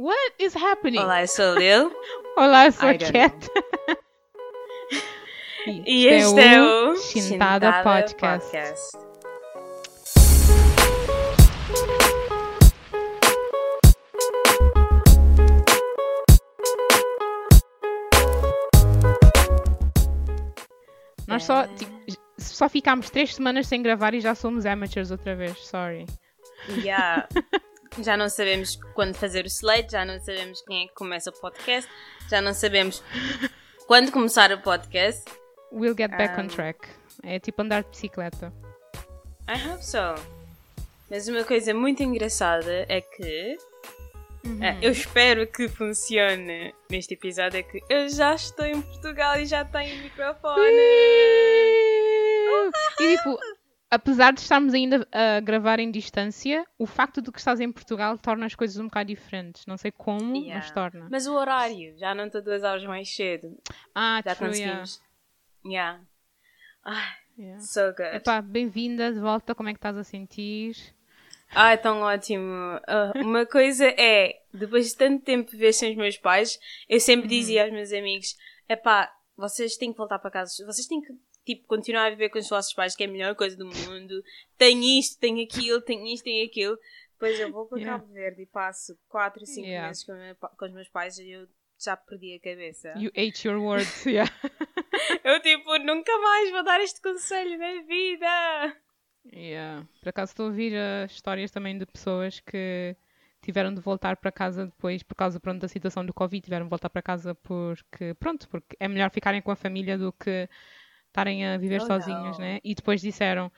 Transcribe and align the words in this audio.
What 0.00 0.32
is 0.38 0.54
happening? 0.54 0.98
Olá, 0.98 1.20
eu 1.20 1.28
sou 1.28 1.58
Lil. 1.58 1.92
Olá, 2.34 2.64
eu 2.64 2.72
sou 2.72 2.88
a 2.88 2.96
Cat. 2.96 3.36
E 5.66 6.06
este 6.06 6.40
é 6.40 6.62
o 6.62 6.96
Chintada 6.96 7.82
Podcast. 7.82 8.50
Podcast. 8.50 8.98
Nós 21.26 21.44
só, 21.44 21.60
É. 21.64 21.66
tipo, 21.74 21.92
só 22.38 22.68
ficámos 22.70 23.10
três 23.10 23.34
semanas 23.34 23.66
sem 23.66 23.82
gravar 23.82 24.14
e 24.14 24.20
já 24.20 24.34
somos 24.34 24.64
amateurs 24.64 25.10
outra 25.10 25.36
vez. 25.36 25.58
Sorry. 25.66 26.06
Yeah. 26.82 27.28
Já 28.02 28.16
não 28.16 28.28
sabemos 28.28 28.76
quando 28.94 29.14
fazer 29.14 29.44
o 29.44 29.48
slate, 29.48 29.92
já 29.92 30.04
não 30.04 30.18
sabemos 30.20 30.62
quem 30.62 30.84
é 30.84 30.88
que 30.88 30.94
começa 30.94 31.30
o 31.30 31.32
podcast, 31.32 31.90
já 32.28 32.40
não 32.40 32.54
sabemos 32.54 33.02
quando 33.86 34.10
começar 34.10 34.50
o 34.52 34.58
podcast. 34.58 35.24
We'll 35.72 35.94
get 35.96 36.10
back 36.10 36.40
on 36.40 36.44
Um, 36.44 36.48
track. 36.48 36.88
É 37.22 37.38
tipo 37.38 37.62
andar 37.62 37.82
de 37.84 37.90
bicicleta. 37.90 38.52
I 39.48 39.68
hope 39.68 39.84
so. 39.84 40.14
Mas 41.10 41.28
uma 41.28 41.44
coisa 41.44 41.74
muito 41.74 42.02
engraçada 42.02 42.86
é 42.88 43.00
que 43.00 43.58
eh, 44.62 44.78
eu 44.80 44.92
espero 44.92 45.46
que 45.46 45.68
funcione 45.68 46.74
neste 46.90 47.14
episódio 47.14 47.58
é 47.58 47.62
que 47.62 47.82
eu 47.90 48.08
já 48.08 48.34
estou 48.34 48.64
em 48.64 48.80
Portugal 48.80 49.38
e 49.38 49.44
já 49.46 49.64
tenho 49.64 50.02
microfone. 50.02 50.62
E 50.62 52.70
tipo, 52.96 53.38
apesar 53.90 54.32
de 54.32 54.40
estarmos 54.40 54.72
ainda 54.74 55.06
a 55.12 55.40
gravar 55.40 55.78
em 55.80 55.90
distância, 55.90 56.64
o 56.78 56.86
facto 56.86 57.20
de 57.20 57.30
que 57.32 57.38
estás 57.38 57.60
em 57.60 57.70
Portugal 57.72 58.16
torna 58.18 58.46
as 58.46 58.54
coisas 58.54 58.76
um 58.78 58.84
bocado 58.84 59.08
diferentes. 59.08 59.66
Não 59.66 59.76
sei 59.76 59.90
como, 59.90 60.36
Yeah. 60.36 60.54
mas 60.54 60.70
torna. 60.70 61.08
Mas 61.10 61.26
o 61.26 61.34
horário, 61.34 61.96
já 61.98 62.14
não 62.14 62.26
estou 62.26 62.42
duas 62.42 62.62
horas 62.62 62.84
mais 62.84 63.12
cedo. 63.14 63.56
Ah, 63.94 64.22
Já 64.24 64.34
true, 64.34 64.50
yeah. 64.56 64.78
conseguimos. 64.80 65.02
Yeah. 65.64 66.00
Ai, 66.84 67.08
Yeah. 67.38 67.60
so 67.62 67.92
good. 67.96 68.16
Epá, 68.16 68.40
bem-vinda 68.42 69.12
de 69.12 69.18
volta, 69.18 69.54
como 69.54 69.68
é 69.68 69.72
que 69.72 69.78
estás 69.78 69.96
a 69.96 70.04
sentir? 70.04 70.76
Ai, 71.52 71.76
tão 71.78 72.00
ótimo. 72.02 72.44
Ah, 72.86 73.12
uma 73.16 73.44
coisa 73.46 73.86
é, 73.86 74.40
depois 74.52 74.90
de 74.90 74.96
tanto 74.96 75.24
tempo 75.24 75.50
ver 75.56 75.72
sem 75.72 75.90
os 75.90 75.96
meus 75.96 76.16
pais, 76.18 76.58
eu 76.88 77.00
sempre 77.00 77.22
Uhum. 77.24 77.28
dizia 77.28 77.64
aos 77.64 77.72
meus 77.72 77.92
amigos: 77.92 78.36
epá, 78.68 79.10
vocês 79.36 79.76
têm 79.76 79.90
que 79.90 79.98
voltar 79.98 80.18
para 80.20 80.30
casa, 80.30 80.64
vocês 80.66 80.86
têm 80.86 81.00
que 81.00 81.12
tipo, 81.54 81.66
continuar 81.66 82.06
a 82.06 82.10
viver 82.10 82.28
com 82.30 82.38
os 82.38 82.48
vossos 82.48 82.72
pais, 82.74 82.94
que 82.94 83.04
é 83.04 83.06
a 83.06 83.10
melhor 83.10 83.34
coisa 83.34 83.56
do 83.56 83.66
mundo. 83.66 84.22
Tenho 84.56 84.82
isto, 84.98 85.18
tenho 85.18 85.42
aquilo, 85.42 85.80
tenho 85.80 86.06
isto, 86.06 86.24
tenho 86.24 86.46
aquilo. 86.46 86.78
Depois 87.12 87.38
eu 87.38 87.52
vou 87.52 87.66
para 87.66 87.78
Yeah. 87.78 88.00
Cabo 88.00 88.12
Verde 88.12 88.42
e 88.42 88.46
passo 88.46 88.98
4, 89.08 89.44
5 89.44 89.66
Yeah. 89.66 89.88
meses 89.88 90.04
com, 90.04 90.12
meu 90.12 90.36
com 90.36 90.64
os 90.64 90.72
meus 90.72 90.88
pais 90.88 91.18
e 91.18 91.30
eu 91.30 91.46
já 91.78 91.96
perdi 91.96 92.34
a 92.34 92.40
cabeça. 92.40 92.94
You 92.96 93.10
ate 93.10 93.46
your 93.46 93.58
words, 93.58 94.06
yeah. 94.06 94.30
Eu 95.24 95.40
tipo, 95.40 95.78
nunca 95.78 96.16
mais 96.18 96.50
vou 96.50 96.62
dar 96.62 96.80
este 96.80 97.00
conselho 97.00 97.58
na 97.58 97.82
vida. 97.82 98.76
Yeah. 99.32 99.86
Por 100.00 100.08
acaso 100.08 100.32
estou 100.32 100.46
a 100.46 100.48
ouvir 100.48 100.72
uh, 100.72 101.06
histórias 101.06 101.50
também 101.50 101.76
de 101.76 101.86
pessoas 101.86 102.40
que 102.40 102.96
tiveram 103.42 103.72
de 103.74 103.80
voltar 103.80 104.16
para 104.16 104.30
casa 104.32 104.66
depois 104.66 105.02
por 105.02 105.14
causa 105.14 105.40
pronto, 105.40 105.60
da 105.60 105.68
situação 105.68 106.04
do 106.04 106.12
Covid, 106.12 106.42
tiveram 106.42 106.66
de 106.66 106.70
voltar 106.70 106.90
para 106.90 107.02
casa 107.02 107.34
porque, 107.34 108.14
pronto, 108.14 108.48
porque 108.48 108.76
é 108.78 108.86
melhor 108.88 109.10
ficarem 109.10 109.40
com 109.40 109.50
a 109.50 109.56
família 109.56 109.96
do 109.96 110.12
que 110.12 110.48
estarem 111.10 111.46
a 111.46 111.58
viver 111.58 111.80
Oh, 111.82 111.86
sozinhos, 111.86 112.38
não. 112.38 112.44
né? 112.44 112.60
E 112.64 112.74
depois 112.74 113.00
disseram, 113.00 113.50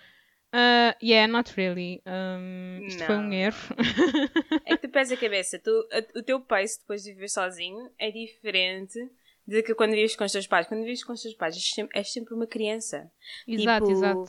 "Ah, 0.53 0.97
yeah, 1.03 1.31
not 1.31 1.53
really, 1.56 2.03
um, 2.06 2.86
isto 2.86 3.05
foi 3.05 3.17
um 3.17 3.22
Não. 3.25 3.33
erro. 3.33 3.56
É 4.67 4.77
que 4.77 4.86
tu 4.86 4.89
pés 4.92 5.12
a 5.12 5.17
cabeça. 5.17 5.58
Tu, 5.58 5.70
a- 5.92 6.19
o 6.19 6.23
teu 6.23 6.41
pace 6.41 6.78
depois 6.80 7.03
de 7.03 7.12
viver 7.12 7.28
sozinho 7.28 7.91
é 7.98 8.11
diferente 8.11 8.98
de 9.47 9.62
que 9.62 9.75
quando 9.75 9.92
vives 9.92 10.14
com 10.17 10.25
os 10.25 10.33
teus 10.33 10.47
pais. 10.47 10.67
Quando 10.67 10.84
vives 10.84 11.05
com 11.05 11.12
os 11.12 11.23
teus 11.23 11.34
pais 11.34 11.55
és 11.56 11.69
sempre, 11.70 11.98
és 11.98 12.12
sempre 12.12 12.34
uma 12.34 12.47
criança. 12.47 13.11
exato, 13.47 13.86
Tipo, 13.86 13.98
exato. 13.98 14.24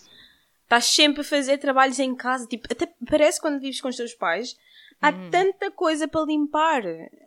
Estás 0.64 0.86
sempre 0.86 1.22
a 1.22 1.24
fazer 1.24 1.58
trabalhos 1.60 2.00
em 2.00 2.16
casa. 2.16 2.48
Tipo, 2.48 2.68
até 2.72 2.88
parece 3.10 3.40
quando 3.40 3.60
vives 3.60 3.80
com 3.80 3.90
os 3.90 3.96
teus 3.96 4.14
pais. 4.14 4.58
Há 5.02 5.10
Uhum. 5.12 5.30
tanta 5.30 5.70
coisa 5.70 6.08
para 6.08 6.26
limpar. 6.26 6.82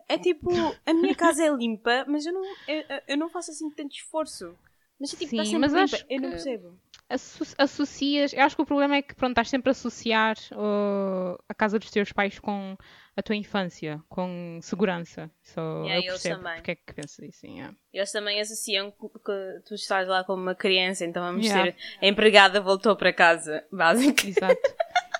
É 0.09 0.17
tipo, 0.17 0.49
a 0.85 0.93
minha 0.93 1.13
casa 1.15 1.43
é 1.45 1.49
limpa, 1.49 2.03
mas 2.07 2.25
eu 2.25 2.33
não, 2.33 2.43
eu, 2.67 2.83
eu 3.09 3.17
não 3.17 3.29
faço 3.29 3.51
assim 3.51 3.69
tanto 3.69 3.95
esforço. 3.95 4.57
Mas 4.99 5.11
tipo, 5.11 5.29
Sim, 5.29 5.45
sempre 5.45 5.59
mas 5.59 5.71
limpa. 5.73 5.83
acho 5.83 6.05
Eu 6.09 6.21
não 6.21 6.29
percebo. 6.31 6.79
Asso- 7.09 7.55
associas, 7.57 8.33
eu 8.33 8.41
acho 8.43 8.55
que 8.55 8.61
o 8.61 8.65
problema 8.65 8.97
é 8.97 9.01
que 9.01 9.15
pronto, 9.15 9.31
estás 9.31 9.49
sempre 9.49 9.69
a 9.69 9.71
associar 9.71 10.35
uh, 10.51 11.41
a 11.47 11.53
casa 11.53 11.79
dos 11.79 11.89
teus 11.89 12.11
pais 12.11 12.37
com 12.37 12.75
a 13.15 13.21
tua 13.21 13.35
infância, 13.35 14.01
com 14.09 14.59
segurança. 14.61 15.31
So, 15.41 15.59
Yeah, 15.85 15.95
eu 15.95 15.99
eles 15.99 16.11
percebo 16.21 16.35
também. 16.43 16.55
porque 16.55 16.71
é 16.71 16.75
que 16.75 16.93
pensas 16.93 17.19
isso. 17.19 17.45
yeah. 17.47 17.73
Eles 17.93 18.11
também 18.11 18.41
associam 18.41 18.91
que 18.91 19.07
que 19.19 19.61
tu 19.65 19.75
estás 19.75 20.05
lá 20.07 20.23
como 20.25 20.41
uma 20.41 20.55
criança, 20.55 21.05
então 21.05 21.23
vamos 21.23 21.45
Yeah. 21.45 21.71
ser 21.71 21.75
a 22.01 22.07
empregada 22.07 22.59
voltou 22.59 22.93
para 22.97 23.13
casa, 23.13 23.63
básico. 23.71 24.27
Exato. 24.27 24.59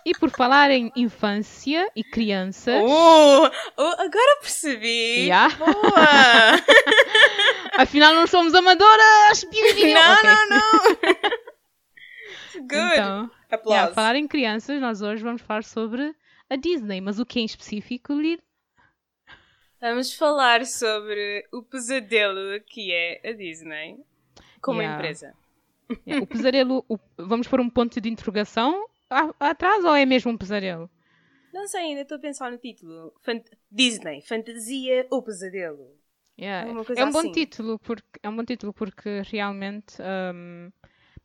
E 0.05 0.11
por 0.19 0.29
falar 0.29 0.71
em 0.71 0.89
infância 0.95 1.89
e 1.95 2.01
crianças, 2.03 2.81
Oh, 2.85 3.49
oh, 3.77 3.81
agora 3.97 4.39
percebi. 4.41 5.25
Yeah. 5.25 5.53
Boa! 5.55 5.71
afinal 7.77 8.13
não 8.13 8.27
somos 8.27 8.53
amadoras! 8.53 9.43
Não, 9.43 10.13
Ok. 10.13 10.29
não, 10.29 10.49
não. 10.49 10.97
Good. 12.67 12.75
Então, 12.93 13.31
Aplausos. 13.51 13.67
yeah, 13.71 13.93
falar 13.93 14.15
em 14.15 14.27
crianças, 14.27 14.81
nós 14.81 15.01
hoje 15.01 15.23
vamos 15.23 15.41
falar 15.41 15.63
sobre 15.63 16.15
a 16.49 16.55
Disney, 16.55 16.99
mas 17.01 17.19
o 17.19 17.25
que 17.25 17.39
em 17.39 17.45
específico, 17.45 18.13
Lid? 18.13 18.41
Vamos 19.79 20.13
falar 20.13 20.65
sobre 20.65 21.47
o 21.53 21.61
pesadelo 21.61 22.59
que 22.65 22.91
é 22.91 23.21
a 23.29 23.31
Disney 23.33 23.97
como 24.61 24.81
Yeah. 24.81 24.97
empresa. 24.97 25.33
Yeah, 26.05 26.23
o 26.23 26.27
pesadelo, 26.27 26.83
o- 26.89 26.99
vamos 27.17 27.47
pôr 27.47 27.61
um 27.61 27.69
ponto 27.69 28.01
de 28.01 28.09
interrogação 28.09 28.87
a- 29.09 29.33
atrás 29.39 29.85
ou 29.85 29.95
é 29.95 30.05
mesmo 30.05 30.31
um 30.31 30.37
pesadelo? 30.37 30.89
Não 31.53 31.67
sei, 31.67 31.81
ainda 31.81 32.01
estou 32.01 32.17
a 32.17 32.19
pensar 32.21 32.51
no 32.51 32.57
título. 32.57 33.13
Fant- 33.21 33.45
Disney, 33.71 34.21
fantasia 34.21 35.05
ou 35.11 35.21
pesadelo? 35.23 35.96
Yeah, 36.39 36.67
É 36.95 37.01
É 37.01 37.05
um 37.05 37.11
bom 37.11 37.19
assim. 37.19 37.31
título 37.31 37.79
porque 37.79 38.19
é 38.21 38.29
um 38.29 38.35
bom 38.35 38.45
título 38.45 38.73
porque 38.73 39.21
realmente, 39.25 39.95
hum, 40.33 40.71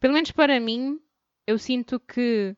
pelo 0.00 0.14
menos 0.14 0.30
para 0.32 0.58
mim, 0.60 1.00
eu 1.46 1.58
sinto 1.58 2.00
que 2.00 2.56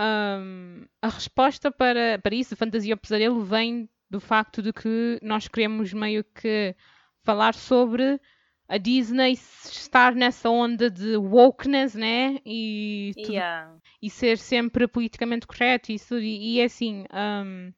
hum, 0.00 0.84
a 1.02 1.08
resposta 1.08 1.70
para, 1.70 2.18
para 2.18 2.34
isso, 2.34 2.56
fantasia 2.56 2.94
ou 2.94 2.98
pesadelo, 2.98 3.42
vem 3.44 3.88
do 4.10 4.20
facto 4.20 4.62
de 4.62 4.72
que 4.72 5.18
nós 5.22 5.48
queremos 5.48 5.92
meio 5.92 6.24
que 6.24 6.74
falar 7.22 7.54
sobre 7.54 8.20
a 8.68 8.78
Disney 8.78 9.32
estar 9.32 10.14
nessa 10.14 10.48
onda 10.50 10.90
de 10.90 11.16
wokeness, 11.16 11.94
né? 11.94 12.38
E, 12.44 13.12
tudo- 13.22 13.32
Yeah. 13.32 13.76
e 14.02 14.10
ser 14.10 14.38
sempre 14.38 14.88
politicamente 14.88 15.46
correto 15.46 15.90
e 15.92 15.96
isso 15.96 16.18
e, 16.18 16.56
e 16.56 16.60
é 16.60 16.64
assim 16.64 17.04
hum, 17.12 17.72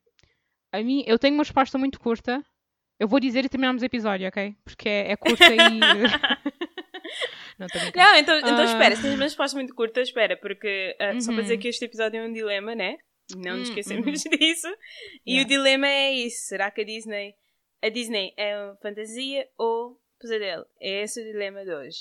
a 0.72 0.82
mim 0.82 1.04
eu 1.06 1.18
tenho 1.18 1.34
uma 1.34 1.42
resposta 1.44 1.78
muito 1.78 2.00
curta 2.00 2.44
eu 2.98 3.06
vou 3.08 3.20
dizer 3.20 3.44
e 3.44 3.48
terminamos 3.48 3.82
o 3.82 3.84
episódio 3.84 4.26
ok 4.28 4.56
porque 4.64 4.88
é, 4.88 5.12
é 5.12 5.16
curta 5.16 5.44
e 5.54 5.80
não 7.58 7.66
Não, 7.94 8.16
então, 8.16 8.38
então 8.38 8.58
Ah. 8.58 8.64
espera, 8.64 8.96
se 8.96 9.02
tens 9.02 9.14
uma 9.14 9.24
resposta 9.24 9.56
muito 9.56 9.74
curta, 9.74 10.00
espera, 10.00 10.36
porque 10.36 10.96
ah, 11.00 11.18
só 11.20 11.26
para 11.32 11.36
Uhum. 11.36 11.42
dizer 11.42 11.58
que 11.58 11.68
este 11.68 11.84
episódio 11.84 12.20
é 12.20 12.26
um 12.26 12.32
dilema, 12.32 12.74
né? 12.74 12.96
Não 13.36 13.54
Hum, 13.54 13.58
nos 13.58 13.68
esquecemos 13.68 14.22
disso. 14.22 14.68
E 15.24 15.32
Yeah. 15.32 15.44
o 15.44 15.48
dilema 15.48 15.86
é 15.88 16.12
isso: 16.12 16.46
será 16.46 16.70
que 16.70 16.80
a 16.82 16.84
Disney, 16.84 17.34
a 17.82 17.88
Disney 17.88 18.32
é 18.36 18.72
fantasia 18.82 19.48
ou 19.58 19.98
pesadelo? 20.20 20.64
É 20.80 21.02
esse 21.02 21.20
o 21.20 21.24
dilema 21.24 21.64
de 21.64 21.74
hoje. 21.74 21.98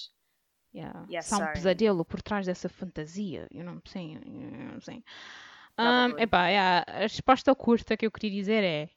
yeah. 0.74 1.06
Yeah, 1.10 1.22
Só 1.22 1.38
um 1.38 1.48
pesadelo 1.54 2.06
por 2.06 2.22
trás 2.22 2.46
dessa 2.46 2.68
fantasia 2.70 3.48
eu 3.52 3.64
não 3.64 3.82
sei 3.86 4.16
eu 4.16 4.22
não 4.74 4.82
sei 4.82 5.04
Probably. 5.76 6.14
um, 6.16 6.20
epá, 6.20 6.48
yeah, 6.50 6.86
a 6.88 7.00
resposta 7.00 7.56
curta 7.56 7.96
que 7.98 8.06
eu 8.06 8.12
queria 8.12 8.32
dizer 8.32 8.64
é 8.64 8.90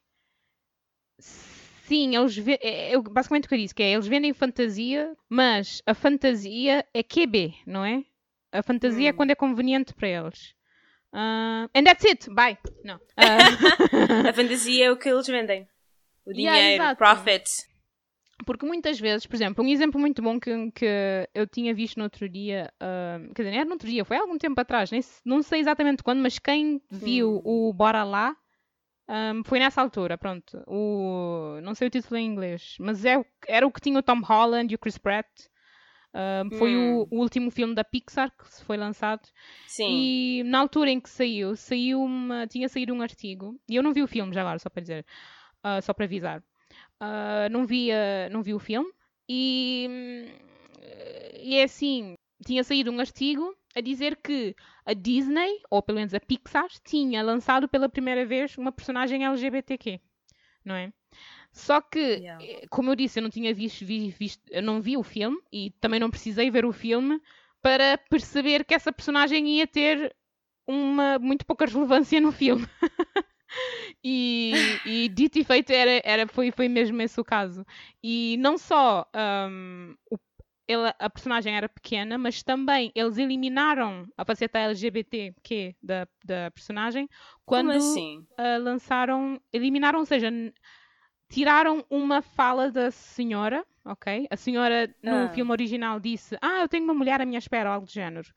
Sim, 1.89 2.15
eles 2.15 2.37
ve- 2.37 2.59
é- 2.61 2.93
é- 2.93 3.01
basicamente 3.01 3.47
o 3.47 3.49
que 3.49 3.55
eu 3.55 3.59
disse, 3.59 3.75
que 3.75 3.83
é, 3.83 3.93
eles 3.93 4.07
vendem 4.07 4.33
fantasia, 4.35 5.17
mas 5.29 5.83
a 5.87 5.95
fantasia 5.95 6.85
é 6.93 7.03
QB, 7.03 7.55
não 7.67 7.85
é? 7.85 8.05
A 8.53 8.63
fantasia 8.63 9.09
é 9.09 9.13
Hum. 9.13 9.17
quando 9.17 9.31
é 9.31 9.35
conveniente 9.35 9.95
para 9.95 10.09
eles. 10.09 10.55
Ah, 11.13 11.69
and 11.75 11.85
that's 11.85 12.05
it, 12.05 12.29
bye. 12.31 12.57
Não. 12.85 13.01
Ah, 13.17 13.39
A 14.29 14.33
fantasia 14.33 14.85
é 14.87 14.91
o 14.91 14.97
que 14.97 15.09
eles 15.09 15.27
vendem. 15.27 15.67
O 16.27 16.31
Yeah, 16.33 16.59
dinheiro, 16.59 16.83
exato. 16.85 16.99
profit. 16.99 17.45
porque 18.47 18.65
muitas 18.67 19.01
vezes, 19.01 19.27
por 19.27 19.35
exemplo, 19.37 19.65
um 19.65 19.69
exemplo 19.69 19.99
muito 20.01 20.23
bom 20.23 20.39
que, 20.39 20.71
que 20.73 21.29
eu 21.35 21.47
tinha 21.47 21.75
visto 21.75 21.97
no 21.97 22.05
outro 22.05 22.29
dia, 22.29 22.71
ah, 22.81 23.19
quer 23.35 23.43
dizer, 23.43 23.51
não 23.53 23.59
era 23.61 23.65
no 23.67 23.73
outro 23.73 23.89
dia, 23.89 24.05
foi 24.05 24.17
há 24.17 24.21
algum 24.21 24.37
tempo 24.39 24.61
atrás, 24.61 24.91
nem, 24.91 25.01
não 25.25 25.43
sei 25.43 25.61
exatamente 25.61 26.03
quando, 26.03 26.21
mas 26.21 26.39
quem 26.39 26.81
viu 26.91 27.37
Hum. 27.45 27.69
o 27.69 27.73
Bora 27.73 28.05
Lá 28.05 28.37
Um, 29.09 29.43
foi 29.45 29.59
nessa 29.59 29.81
altura, 29.81 30.19
pronto. 30.19 30.63
O, 30.66 31.59
não 31.63 31.75
sei 31.75 31.89
o 31.89 31.91
título 31.91 32.16
em 32.19 32.27
inglês, 32.27 32.77
mas 32.78 33.05
é, 33.05 33.25
era 33.47 33.66
o 33.66 33.72
que 33.72 33.81
tinha 33.81 33.99
o 33.99 34.03
Tom 34.03 34.21
Holland 34.21 34.72
e 34.72 34.75
o 34.75 34.78
Chris 34.78 34.99
Pratt. 34.99 35.27
Um, 36.15 36.51
foi 36.59 36.77
Hum. 36.77 37.07
o, 37.10 37.16
o 37.16 37.21
último 37.21 37.51
filme 37.51 37.75
da 37.75 37.84
Pixar 37.84 38.31
que 38.37 38.65
foi 38.65 38.77
lançado. 38.77 39.27
Sim. 39.66 39.87
E 39.89 40.43
na 40.45 40.59
altura 40.60 40.91
em 40.91 41.01
que 41.01 41.09
saiu, 41.09 41.55
saiu 41.57 42.03
uma, 42.03 42.47
tinha 42.47 42.69
saído 42.69 42.93
um 42.95 43.03
artigo, 43.03 43.59
e 43.69 43.77
eu 43.77 43.83
não 43.83 43.93
vi 43.93 44.03
o 44.03 44.07
filme 44.09 44.33
já 44.34 44.41
agora, 44.43 44.59
só 44.59 44.69
para 44.71 44.83
dizer. 44.83 45.07
uh, 45.65 45.81
só 45.83 45.93
para 45.95 46.04
avisar. 46.04 46.41
Uh, 47.01 47.49
não, 47.51 47.65
vi, 47.66 47.91
não 48.31 48.43
vi 48.43 48.53
o 48.54 48.59
filme 48.59 48.91
e, 49.28 50.27
e 51.41 51.57
é 51.57 51.63
assim, 51.63 52.15
tinha 52.45 52.65
saído 52.65 52.91
um 52.91 52.99
artigo 53.01 53.54
a 53.74 53.80
dizer 53.80 54.16
que 54.16 54.54
a 54.84 54.92
Disney, 54.92 55.60
ou 55.70 55.82
pelo 55.82 55.98
menos 55.98 56.15
a 56.15 56.20
Pixar, 56.20 56.68
tinha 56.84 57.22
lançado 57.22 57.68
pela 57.68 57.88
primeira 57.88 58.24
vez 58.24 58.56
uma 58.56 58.72
personagem 58.72 59.24
LGBTQ, 59.24 60.00
não 60.65 60.74
é? 60.74 60.92
Só 61.53 61.80
que, 61.80 61.98
yeah. 61.98 62.44
Eh, 62.44 62.66
como 62.68 62.91
eu 62.91 62.97
disse, 62.97 63.18
eu 63.18 63.22
não 63.22 63.30
tinha 63.30 63.53
visto, 63.54 63.84
vi, 63.84 64.10
visto, 64.10 64.42
eu 64.50 64.62
não 64.62 64.80
vi 64.80 64.97
o 64.97 65.03
filme 65.03 65.38
e 65.53 65.70
também 65.80 65.98
não 65.98 66.10
precisei 66.10 66.50
ver 66.50 66.65
o 66.65 66.72
filme 66.72 67.20
para 67.60 67.98
perceber 68.10 68.65
que 68.65 68.74
essa 68.74 68.92
personagem 68.92 69.48
ia 69.48 69.66
ter 69.66 70.15
uma 70.66 71.18
muito 71.18 71.47
pouca 71.47 71.65
relevância 71.65 72.20
no 72.20 72.30
filme. 72.30 72.66
e, 74.04 74.53
e, 74.84 75.09
dito 75.09 75.38
e 75.38 75.44
feito 75.44 75.70
era, 75.72 76.00
era, 76.04 76.26
foi, 76.28 76.50
foi 76.50 76.68
mesmo 76.68 77.00
esse 77.00 77.20
o 77.20 77.24
caso. 77.24 77.65
E 78.03 78.36
não 78.38 78.59
só 78.59 79.06
um, 79.50 79.94
o, 80.10 80.18
ele, 80.68 80.92
a 80.98 81.09
personagem 81.09 81.56
era 81.56 81.68
pequena, 81.68 82.18
mas 82.18 82.42
também 82.42 82.92
eles 82.94 83.16
eliminaram 83.16 84.06
a 84.16 84.24
faceta 84.24 84.59
LGBTQ 84.59 85.74
da, 85.82 86.06
da 86.22 86.50
personagem 86.50 87.09
quando 87.47 87.70
assim? 87.70 88.26
uh, 88.38 88.62
lançaram, 88.62 89.41
eliminaram, 89.50 90.00
ou 90.00 90.04
seja, 90.04 90.30
tiraram 91.30 91.84
uma 91.88 92.20
fala 92.20 92.70
da 92.70 92.91
senhora, 92.91 93.65
ok? 93.84 94.26
A 94.30 94.36
senhora 94.36 94.94
no 95.03 95.24
ah. 95.24 95.28
filme 95.30 95.50
original 95.50 95.98
disse: 95.98 96.36
Ah, 96.42 96.60
eu 96.60 96.68
tenho 96.68 96.84
uma 96.84 96.94
mulher 96.94 97.20
à 97.20 97.24
minha 97.24 97.38
espera, 97.38 97.70
algo 97.70 97.86
do 97.86 97.92
género. 97.92 98.28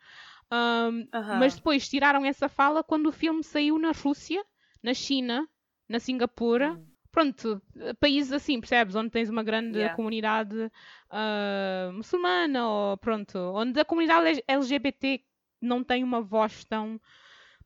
Um, 0.51 1.01
uh 1.01 1.07
-huh. 1.13 1.39
Mas 1.39 1.55
depois 1.55 1.87
tiraram 1.87 2.25
essa 2.25 2.47
fala 2.47 2.83
quando 2.83 3.07
o 3.07 3.11
filme 3.11 3.43
saiu 3.43 3.77
na 3.77 3.91
Rússia, 3.91 4.43
na 4.81 4.93
China, 4.93 5.47
na 5.87 5.99
Singapura. 5.99 6.73
Hum. 6.73 6.90
Pronto, 7.11 7.61
países 7.99 8.31
assim, 8.31 8.59
percebes? 8.59 8.95
Onde 8.95 9.09
tens 9.09 9.29
uma 9.29 9.43
grande 9.43 9.77
yeah. 9.77 9.95
comunidade 9.95 10.55
uh, 10.57 11.93
muçulmana, 11.93 12.67
ou 12.67 12.97
pronto, 12.97 13.37
onde 13.37 13.79
a 13.79 13.85
comunidade 13.85 14.41
LGBT 14.47 15.21
não 15.61 15.83
tem 15.83 16.03
uma 16.03 16.21
voz 16.21 16.63
tão 16.63 16.99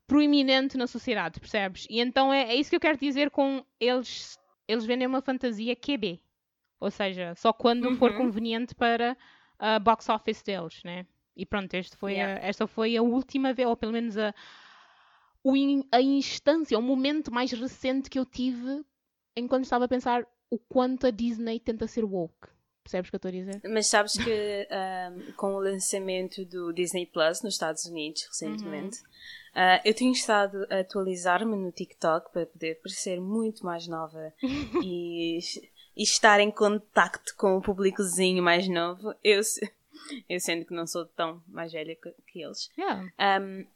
proeminente 0.06 0.76
na 0.76 0.86
sociedade, 0.86 1.38
percebes? 1.38 1.86
E 1.88 2.00
então 2.00 2.32
é, 2.32 2.50
é 2.50 2.54
isso 2.56 2.70
que 2.70 2.76
eu 2.76 2.80
quero 2.80 2.98
dizer 2.98 3.30
com 3.30 3.64
eles 3.78 4.36
eles 4.68 4.84
vendem 4.84 5.06
uma 5.06 5.22
fantasia 5.22 5.76
QB. 5.76 6.20
Ou 6.80 6.90
seja, 6.90 7.34
só 7.36 7.52
quando 7.52 7.86
uhum. 7.86 7.96
for 7.96 8.16
conveniente 8.16 8.74
para 8.74 9.16
a 9.58 9.78
box 9.78 10.08
office 10.08 10.42
deles, 10.42 10.82
né? 10.84 11.06
E 11.36 11.46
pronto, 11.46 11.72
este 11.74 11.96
foi 11.96 12.14
yeah. 12.14 12.40
a, 12.42 12.46
esta 12.46 12.66
foi 12.66 12.96
a 12.96 13.02
última 13.02 13.52
vez, 13.52 13.68
ou 13.68 13.76
pelo 13.76 13.92
menos 13.92 14.16
a, 14.18 14.34
a 15.92 16.00
instância, 16.00 16.78
o 16.78 16.82
momento 16.82 17.32
mais 17.32 17.52
recente 17.52 18.10
que 18.10 18.18
eu 18.18 18.24
tive 18.24 18.84
enquanto 19.36 19.64
estava 19.64 19.84
a 19.84 19.88
pensar 19.88 20.26
o 20.50 20.58
quanto 20.58 21.06
a 21.06 21.10
Disney 21.10 21.60
tenta 21.60 21.86
ser 21.86 22.04
woke. 22.04 22.48
Percebes 22.82 23.08
o 23.08 23.10
que 23.10 23.16
eu 23.16 23.18
estou 23.18 23.28
a 23.28 23.32
dizer? 23.32 23.60
Mas 23.68 23.88
sabes 23.88 24.12
que 24.12 24.68
um, 24.70 25.32
com 25.32 25.54
o 25.54 25.58
lançamento 25.58 26.44
do 26.44 26.72
Disney 26.72 27.04
Plus 27.04 27.42
nos 27.42 27.54
Estados 27.54 27.84
Unidos 27.84 28.24
recentemente, 28.28 28.98
uhum. 29.00 29.06
Uh, 29.56 29.80
eu 29.86 29.94
tenho 29.94 30.12
estado 30.12 30.66
a 30.68 30.80
atualizar-me 30.80 31.56
no 31.56 31.72
TikTok 31.72 32.30
para 32.30 32.44
poder 32.44 32.74
parecer 32.82 33.18
muito 33.18 33.64
mais 33.64 33.88
nova 33.88 34.30
e, 34.84 35.38
e, 35.96 36.02
estar 36.02 36.40
em 36.40 36.50
contacto 36.50 37.34
com 37.38 37.56
o 37.56 37.62
públicozinho 37.62 38.42
mais 38.42 38.68
novo. 38.68 39.14
Eu, 39.24 39.40
eu 40.28 40.40
sendo 40.40 40.66
que 40.66 40.74
não 40.74 40.86
sou 40.86 41.06
tão 41.06 41.42
mais 41.48 41.72
velha 41.72 41.96
que, 41.96 42.14
que 42.30 42.42
eles. 42.42 42.68
Yeah. 42.76 43.10
Um, 43.40 43.66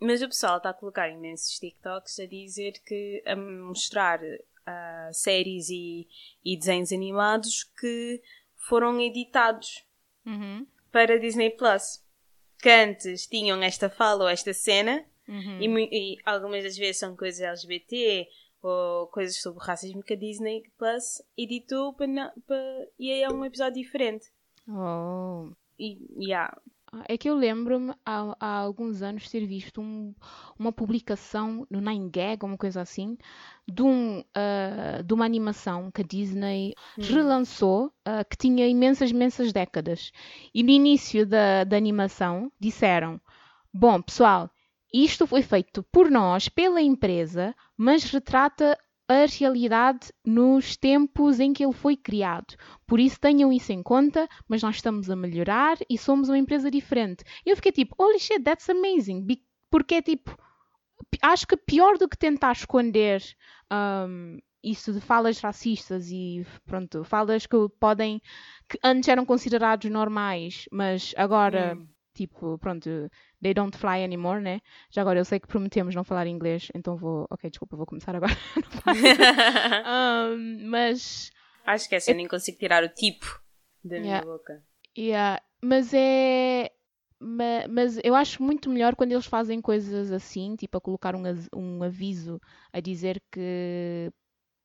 mas 0.00 0.22
o 0.22 0.26
pessoal 0.26 0.56
está 0.56 0.70
a 0.70 0.74
colocar 0.74 1.08
imensos 1.08 1.56
TikToks 1.60 2.18
a 2.18 2.26
dizer 2.26 2.72
que 2.84 3.22
a 3.24 3.36
mostrar 3.36 4.18
uh, 4.68 5.14
séries 5.14 5.68
e, 5.70 6.06
e, 6.44 6.56
desenhos 6.58 6.92
animados 6.92 7.64
que 7.78 8.22
foram 8.68 9.00
editados 9.00 9.84
uhum. 10.26 10.66
para 10.92 11.18
Disney 11.18 11.50
Plus. 11.50 12.04
Que 12.60 12.70
antes 12.70 13.26
tinham 13.26 13.62
esta 13.62 13.88
fala 13.88 14.24
ou 14.24 14.28
esta 14.28 14.52
cena 14.52 15.04
Uhum. 15.28 15.60
E, 15.60 16.14
e, 16.14 16.18
algumas 16.24 16.64
das 16.64 16.76
vezes 16.76 16.98
são 16.98 17.14
coisas 17.14 17.40
LGBT 17.40 18.26
ou 18.62 19.06
coisas 19.08 19.40
sobre 19.40 19.62
racismo 19.62 20.02
que 20.02 20.14
a 20.14 20.16
Disney 20.16 20.62
Plus 20.78 21.22
editou 21.36 21.92
para, 21.92 22.32
para, 22.46 22.88
e 22.98 23.10
é 23.10 23.28
um 23.28 23.44
episódio 23.44 23.82
diferente. 23.82 24.26
Oh. 24.66 25.52
E, 25.78 25.98
yeah. 26.18 26.58
É 27.06 27.18
que 27.18 27.28
eu 27.28 27.34
lembro-me 27.34 27.92
há, 28.04 28.36
há, 28.40 28.58
alguns 28.58 29.02
anos 29.02 29.28
ter 29.28 29.44
visto 29.46 29.80
um, 29.80 30.14
uma 30.58 30.72
publicação 30.72 31.66
no 31.70 31.80
9gag, 31.80 32.42
uma 32.44 32.56
coisa 32.56 32.80
assim, 32.80 33.18
de, 33.66 33.82
um, 33.82 34.20
uh, 34.20 35.02
de 35.04 35.14
uma 35.14 35.24
animação 35.24 35.90
que 35.90 36.00
a 36.00 36.04
Disney 36.04 36.74
hum. 36.98 37.02
relançou, 37.02 37.86
uh, 37.86 38.24
que 38.28 38.36
tinha 38.36 38.66
imensas, 38.66 39.10
imensas 39.10 39.52
décadas. 39.52 40.12
E 40.54 40.62
no 40.62 40.70
início 40.70 41.26
da, 41.26 41.64
da 41.64 41.76
animação 41.76 42.50
disseram: 42.58 43.20
Bom, 43.72 44.00
pessoal, 44.00 44.50
isto 44.92 45.26
foi 45.26 45.42
feito 45.42 45.82
por 45.92 46.10
nós, 46.10 46.48
pela 46.48 46.80
empresa, 46.80 47.54
mas 47.76 48.04
retrata 48.04 48.78
a 49.08 49.24
realidade 49.24 50.12
nos 50.24 50.76
tempos 50.76 51.40
em 51.40 51.52
que 51.52 51.64
ele 51.64 51.72
foi 51.72 51.96
criado. 51.96 52.54
Por 52.86 53.00
isso 53.00 53.18
tenham 53.18 53.50
isso 53.52 53.72
em 53.72 53.82
conta, 53.82 54.28
mas 54.46 54.62
nós 54.62 54.76
estamos 54.76 55.08
a 55.08 55.16
melhorar 55.16 55.78
e 55.88 55.96
somos 55.96 56.28
uma 56.28 56.36
empresa 56.36 56.70
diferente. 56.70 57.24
Eu 57.44 57.56
fiquei 57.56 57.72
tipo, 57.72 57.94
holy 57.98 58.20
shit, 58.20 58.42
that's 58.42 58.68
amazing. 58.68 59.26
Porque 59.70 59.96
é 59.96 60.02
tipo, 60.02 60.36
acho 61.22 61.46
que 61.46 61.56
pior 61.56 61.96
do 61.96 62.08
que 62.08 62.18
tentar 62.18 62.52
esconder 62.52 63.22
um, 63.72 64.38
isso 64.62 64.92
de 64.92 65.00
falas 65.00 65.40
racistas 65.40 66.10
e 66.10 66.46
pronto, 66.66 67.02
falas 67.02 67.46
que 67.46 67.56
podem, 67.80 68.20
que 68.68 68.78
antes 68.84 69.08
eram 69.08 69.24
considerados 69.24 69.90
normais, 69.90 70.66
mas 70.70 71.14
agora. 71.16 71.76
Hum 71.76 71.97
tipo, 72.18 72.58
pronto, 72.58 72.88
they 73.40 73.54
don't 73.54 73.76
fly 73.76 74.02
anymore, 74.02 74.40
né? 74.40 74.60
Já 74.90 75.02
agora 75.02 75.20
eu 75.20 75.24
sei 75.24 75.38
que 75.38 75.46
prometemos 75.46 75.94
não 75.94 76.02
falar 76.02 76.26
inglês, 76.26 76.68
então 76.74 76.96
vou, 76.96 77.26
ok, 77.30 77.48
desculpa, 77.48 77.76
vou 77.76 77.86
começar 77.86 78.16
agora. 78.16 78.32
um, 80.34 80.68
mas. 80.68 81.30
Acho 81.64 81.88
que 81.88 81.94
essa 81.94 82.10
eu 82.10 82.16
nem 82.16 82.26
consigo 82.26 82.58
tirar 82.58 82.82
o 82.82 82.88
tipo 82.88 83.40
da 83.84 83.96
yeah, 83.96 84.24
minha 84.24 84.36
boca. 84.36 84.62
Yeah, 84.96 85.40
mas 85.62 85.94
é. 85.94 86.72
Mas 87.20 87.98
eu 88.04 88.14
acho 88.14 88.40
muito 88.40 88.70
melhor 88.70 88.94
quando 88.94 89.10
eles 89.10 89.26
fazem 89.26 89.60
coisas 89.60 90.12
assim, 90.12 90.54
tipo 90.54 90.78
a 90.78 90.80
colocar 90.80 91.16
um, 91.16 91.22
um 91.52 91.82
aviso 91.82 92.40
a 92.72 92.78
dizer 92.78 93.20
que 93.32 94.12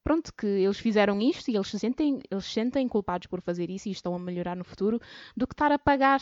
pronto, 0.03 0.31
que 0.33 0.45
eles 0.45 0.77
fizeram 0.77 1.19
isto 1.19 1.49
e 1.49 1.55
eles 1.55 1.67
se 1.67 1.79
sentem, 1.79 2.19
eles 2.29 2.45
se 2.45 2.51
sentem 2.51 2.87
culpados 2.87 3.27
por 3.27 3.41
fazer 3.41 3.71
isso 3.71 3.87
e 3.87 3.91
estão 3.91 4.13
a 4.13 4.19
melhorar 4.19 4.55
no 4.55 4.63
futuro, 4.63 4.99
do 5.35 5.47
que 5.47 5.53
estar 5.53 5.71
a 5.71 5.79
pagar 5.79 6.21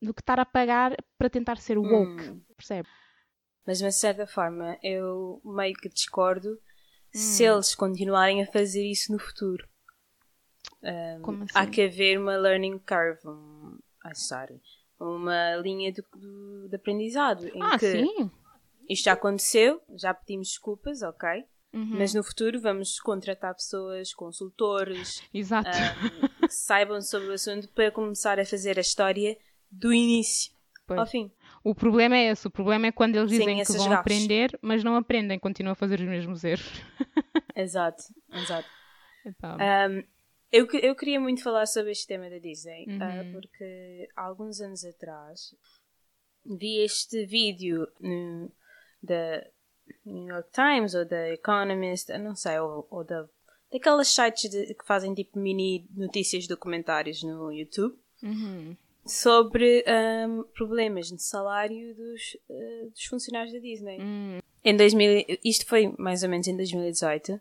do 0.00 0.12
que 0.14 0.20
estar 0.20 0.38
a 0.38 0.44
pagar 0.44 0.96
para 1.18 1.30
tentar 1.30 1.58
ser 1.58 1.78
woke, 1.78 2.30
hum. 2.30 2.40
percebe? 2.56 2.88
Mas, 3.66 3.78
de 3.78 3.92
certa 3.92 4.26
forma, 4.26 4.78
eu 4.82 5.40
meio 5.44 5.74
que 5.74 5.88
discordo 5.88 6.50
hum. 6.50 6.58
se 7.12 7.44
eles 7.44 7.74
continuarem 7.74 8.42
a 8.42 8.46
fazer 8.46 8.84
isso 8.84 9.12
no 9.12 9.18
futuro. 9.18 9.66
Um, 10.82 11.42
assim? 11.42 11.52
Há 11.54 11.66
que 11.66 11.82
haver 11.82 12.18
uma 12.18 12.36
learning 12.36 12.78
curve, 12.78 13.26
um, 13.26 13.78
sorry, 14.14 14.60
uma 15.00 15.56
linha 15.56 15.92
de, 15.92 16.02
de, 16.16 16.68
de 16.68 16.76
aprendizado. 16.76 17.46
Em 17.48 17.62
ah, 17.62 17.78
que 17.78 17.90
sim? 17.90 18.30
Isto 18.88 19.04
já 19.04 19.12
aconteceu, 19.14 19.82
já 19.96 20.14
pedimos 20.14 20.48
desculpas, 20.48 21.02
ok? 21.02 21.44
Uhum. 21.72 21.98
Mas 21.98 22.14
no 22.14 22.22
futuro 22.22 22.60
vamos 22.60 23.00
contratar 23.00 23.54
pessoas, 23.54 24.14
consultores. 24.14 25.22
Um, 25.34 26.46
que 26.46 26.54
saibam 26.54 27.02
sobre 27.02 27.28
o 27.28 27.32
assunto 27.32 27.68
para 27.70 27.90
começar 27.90 28.38
a 28.38 28.46
fazer 28.46 28.78
a 28.78 28.80
história 28.80 29.36
do 29.70 29.92
início 29.92 30.56
pois. 30.86 31.00
ao 31.00 31.06
fim. 31.06 31.30
O 31.62 31.74
problema 31.74 32.16
é 32.16 32.30
esse, 32.30 32.46
o 32.46 32.50
problema 32.50 32.86
é 32.86 32.92
quando 32.92 33.16
eles 33.16 33.30
dizem 33.30 33.64
Sim, 33.64 33.72
que 33.72 33.78
vão 33.78 33.88
gafos. 33.88 34.00
aprender, 34.00 34.58
mas 34.62 34.84
não 34.84 34.94
aprendem, 34.94 35.38
continuam 35.38 35.72
a 35.72 35.76
fazer 35.76 35.98
os 35.98 36.06
mesmos 36.06 36.44
erros. 36.44 36.80
exato, 37.56 38.04
exato. 38.32 38.68
Então. 39.24 39.56
Um, 39.56 40.04
eu, 40.52 40.66
eu 40.80 40.94
queria 40.94 41.18
muito 41.18 41.42
falar 41.42 41.66
sobre 41.66 41.90
este 41.90 42.06
tema 42.06 42.30
da 42.30 42.38
Disney, 42.38 42.86
uhum. 42.86 42.98
uh, 42.98 43.32
porque 43.32 44.08
há 44.14 44.22
alguns 44.22 44.60
anos 44.60 44.84
atrás 44.84 45.54
vi 46.44 46.84
este 46.84 47.26
vídeo 47.26 47.88
no, 48.00 48.52
da 49.02 49.44
New 50.04 50.28
York 50.28 50.50
Times 50.52 50.94
ou 50.94 51.04
da 51.04 51.30
Economist, 51.30 52.08
não 52.18 52.36
sei, 52.36 52.60
ou, 52.60 52.86
ou 52.88 53.02
da, 53.02 53.28
daquelas 53.72 54.06
sites 54.06 54.48
de, 54.48 54.72
que 54.72 54.86
fazem 54.86 55.12
tipo 55.14 55.36
mini 55.36 55.88
notícias 55.96 56.46
documentários 56.46 57.24
no 57.24 57.52
YouTube. 57.52 57.98
Uhum 58.22 58.76
sobre 59.06 59.84
um, 60.28 60.42
problemas 60.54 61.08
de 61.08 61.22
salário 61.22 61.94
dos, 61.94 62.36
uh, 62.48 62.90
dos 62.90 63.04
funcionários 63.04 63.52
da 63.52 63.58
Disney. 63.58 63.98
Hum. 64.00 64.38
Em 64.64 64.76
2000, 64.76 65.38
isto 65.44 65.66
foi 65.66 65.94
mais 65.98 66.22
ou 66.22 66.28
menos 66.28 66.48
em 66.48 66.56
2018, 66.56 67.40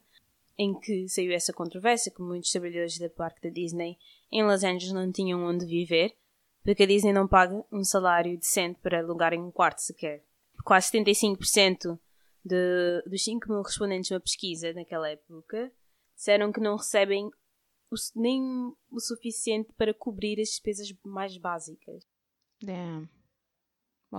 em 0.58 0.80
que 0.80 1.10
saiu 1.10 1.34
essa 1.34 1.52
controvérsia 1.52 2.12
que 2.12 2.22
muitos 2.22 2.52
trabalhadores 2.52 3.00
da 3.00 3.10
parque 3.10 3.42
da 3.42 3.50
Disney 3.50 3.98
em 4.32 4.44
Los 4.44 4.64
Angeles 4.64 4.94
não 4.94 5.12
tinham 5.12 5.44
onde 5.44 5.66
viver, 5.66 6.16
porque 6.64 6.84
a 6.84 6.88
Disney 6.88 7.14
não 7.14 7.28
paga 7.28 7.64
um 7.72 7.84
salário 7.84 8.38
decente 8.38 8.80
para 8.82 9.00
alugarem 9.00 9.42
um 9.42 9.52
quarto 9.52 9.80
sequer. 9.80 10.24
Quase 10.64 10.92
75% 10.92 12.00
de, 12.44 13.04
dos 13.08 13.24
5 13.24 13.52
mil 13.52 13.62
respondentes 13.62 14.12
a 14.12 14.16
uma 14.16 14.22
pesquisa 14.22 14.72
naquela 14.74 15.10
época 15.10 15.72
disseram 16.16 16.52
que 16.52 16.62
não 16.62 16.78
recebem 16.78 17.30
o, 17.96 18.20
nem 18.20 18.42
o 18.92 19.00
suficiente 19.00 19.72
para 19.78 19.94
cobrir 19.94 20.40
as 20.40 20.50
despesas 20.50 20.94
mais 21.04 21.38
básicas. 21.38 22.06
Damn. 22.62 23.10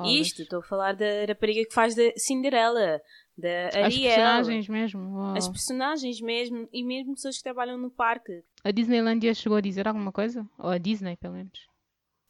Isto, 0.05 0.43
estou 0.43 0.59
a 0.59 0.63
falar 0.63 0.95
da 0.95 1.25
rapariga 1.27 1.65
que 1.65 1.73
faz 1.73 1.95
da 1.95 2.03
Cinderela, 2.17 3.01
da 3.37 3.71
Ariel. 3.73 3.87
As 3.87 3.95
personagens 3.95 4.69
mesmo. 4.69 5.17
Uau. 5.17 5.37
As 5.37 5.49
personagens 5.49 6.21
mesmo, 6.21 6.69
e 6.73 6.85
mesmo 6.85 7.15
pessoas 7.15 7.39
que 7.39 7.43
trabalham 7.43 7.79
no 7.79 7.91
parque. 7.91 8.43
A 8.63 8.71
Disneylandia 8.71 9.33
chegou 9.33 9.57
a 9.57 9.61
dizer 9.61 9.89
alguma 9.89 10.13
coisa? 10.13 10.47
Ou 10.59 10.69
a 10.69 10.79
Disney, 10.79 11.17
pelo 11.17 11.35
menos? 11.35 11.67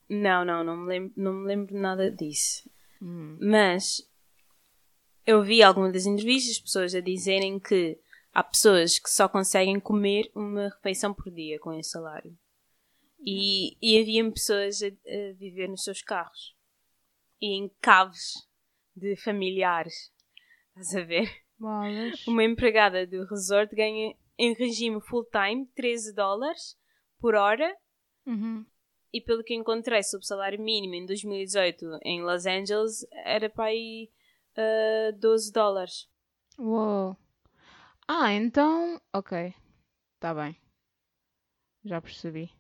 Não, 0.09 0.45
não, 0.45 0.63
não 0.63 0.77
me 0.77 0.89
lembro, 0.89 1.13
não 1.17 1.33
me 1.33 1.47
lembro 1.47 1.77
nada 1.77 2.11
disso. 2.11 2.71
Hum. 3.03 3.37
Mas 3.41 4.09
eu 5.27 5.43
vi 5.43 5.63
algumas 5.63 5.93
das 5.93 6.07
entrevistas, 6.07 6.61
pessoas 6.61 6.95
a 6.95 7.01
dizerem 7.01 7.59
que 7.59 7.99
há 8.37 8.45
pessoas 8.45 8.99
que 8.99 9.09
só 9.09 9.27
conseguem 9.27 9.81
comer 9.81 10.31
uma 10.35 10.69
refeição 10.69 11.15
por 11.15 11.31
dia 11.33 11.59
com 11.59 11.73
esse 11.73 11.89
salário. 11.89 12.37
E, 13.19 13.79
e 13.81 13.99
havia 13.99 14.31
pessoas 14.31 14.83
a, 14.83 14.89
a 14.89 15.33
viver 15.33 15.69
nos 15.69 15.83
seus 15.83 16.03
carros 16.03 16.55
e 17.41 17.57
em 17.57 17.71
caves 17.81 18.47
de 18.95 19.17
familiares. 19.17 20.13
Estás 20.69 20.95
a 20.97 21.07
ver? 21.07 21.31
Bolas. 21.59 22.27
Uma 22.27 22.45
empregada 22.45 23.07
do 23.07 23.25
resort 23.25 23.75
ganha 23.75 24.15
em 24.37 24.53
regime 24.53 25.01
full-time 25.01 25.67
13 25.75 26.15
dólares 26.15 26.77
por 27.19 27.35
hora 27.35 27.75
Uhum. 28.27 28.67
e 29.13 29.21
pelo 29.21 29.43
que 29.43 29.55
encontrei 29.55 30.03
sobre 30.03 30.25
o 30.25 30.27
salário 30.27 30.61
mínimo 30.61 30.95
em 30.95 31.07
2018 31.07 32.01
em 32.03 32.23
Los 32.23 32.45
Angeles 32.45 33.07
era 33.25 33.49
para 33.49 33.67
aí 33.67 34.11
ah, 34.57 35.13
12 35.19 35.53
dólares. 35.53 36.07
Uou. 36.59 37.17
Ah, 38.09 38.33
então. 38.33 39.01
Ok. 39.15 39.55
Tá 40.21 40.33
bem. 40.35 40.57
Já 41.85 42.01
percebi. 42.01 42.51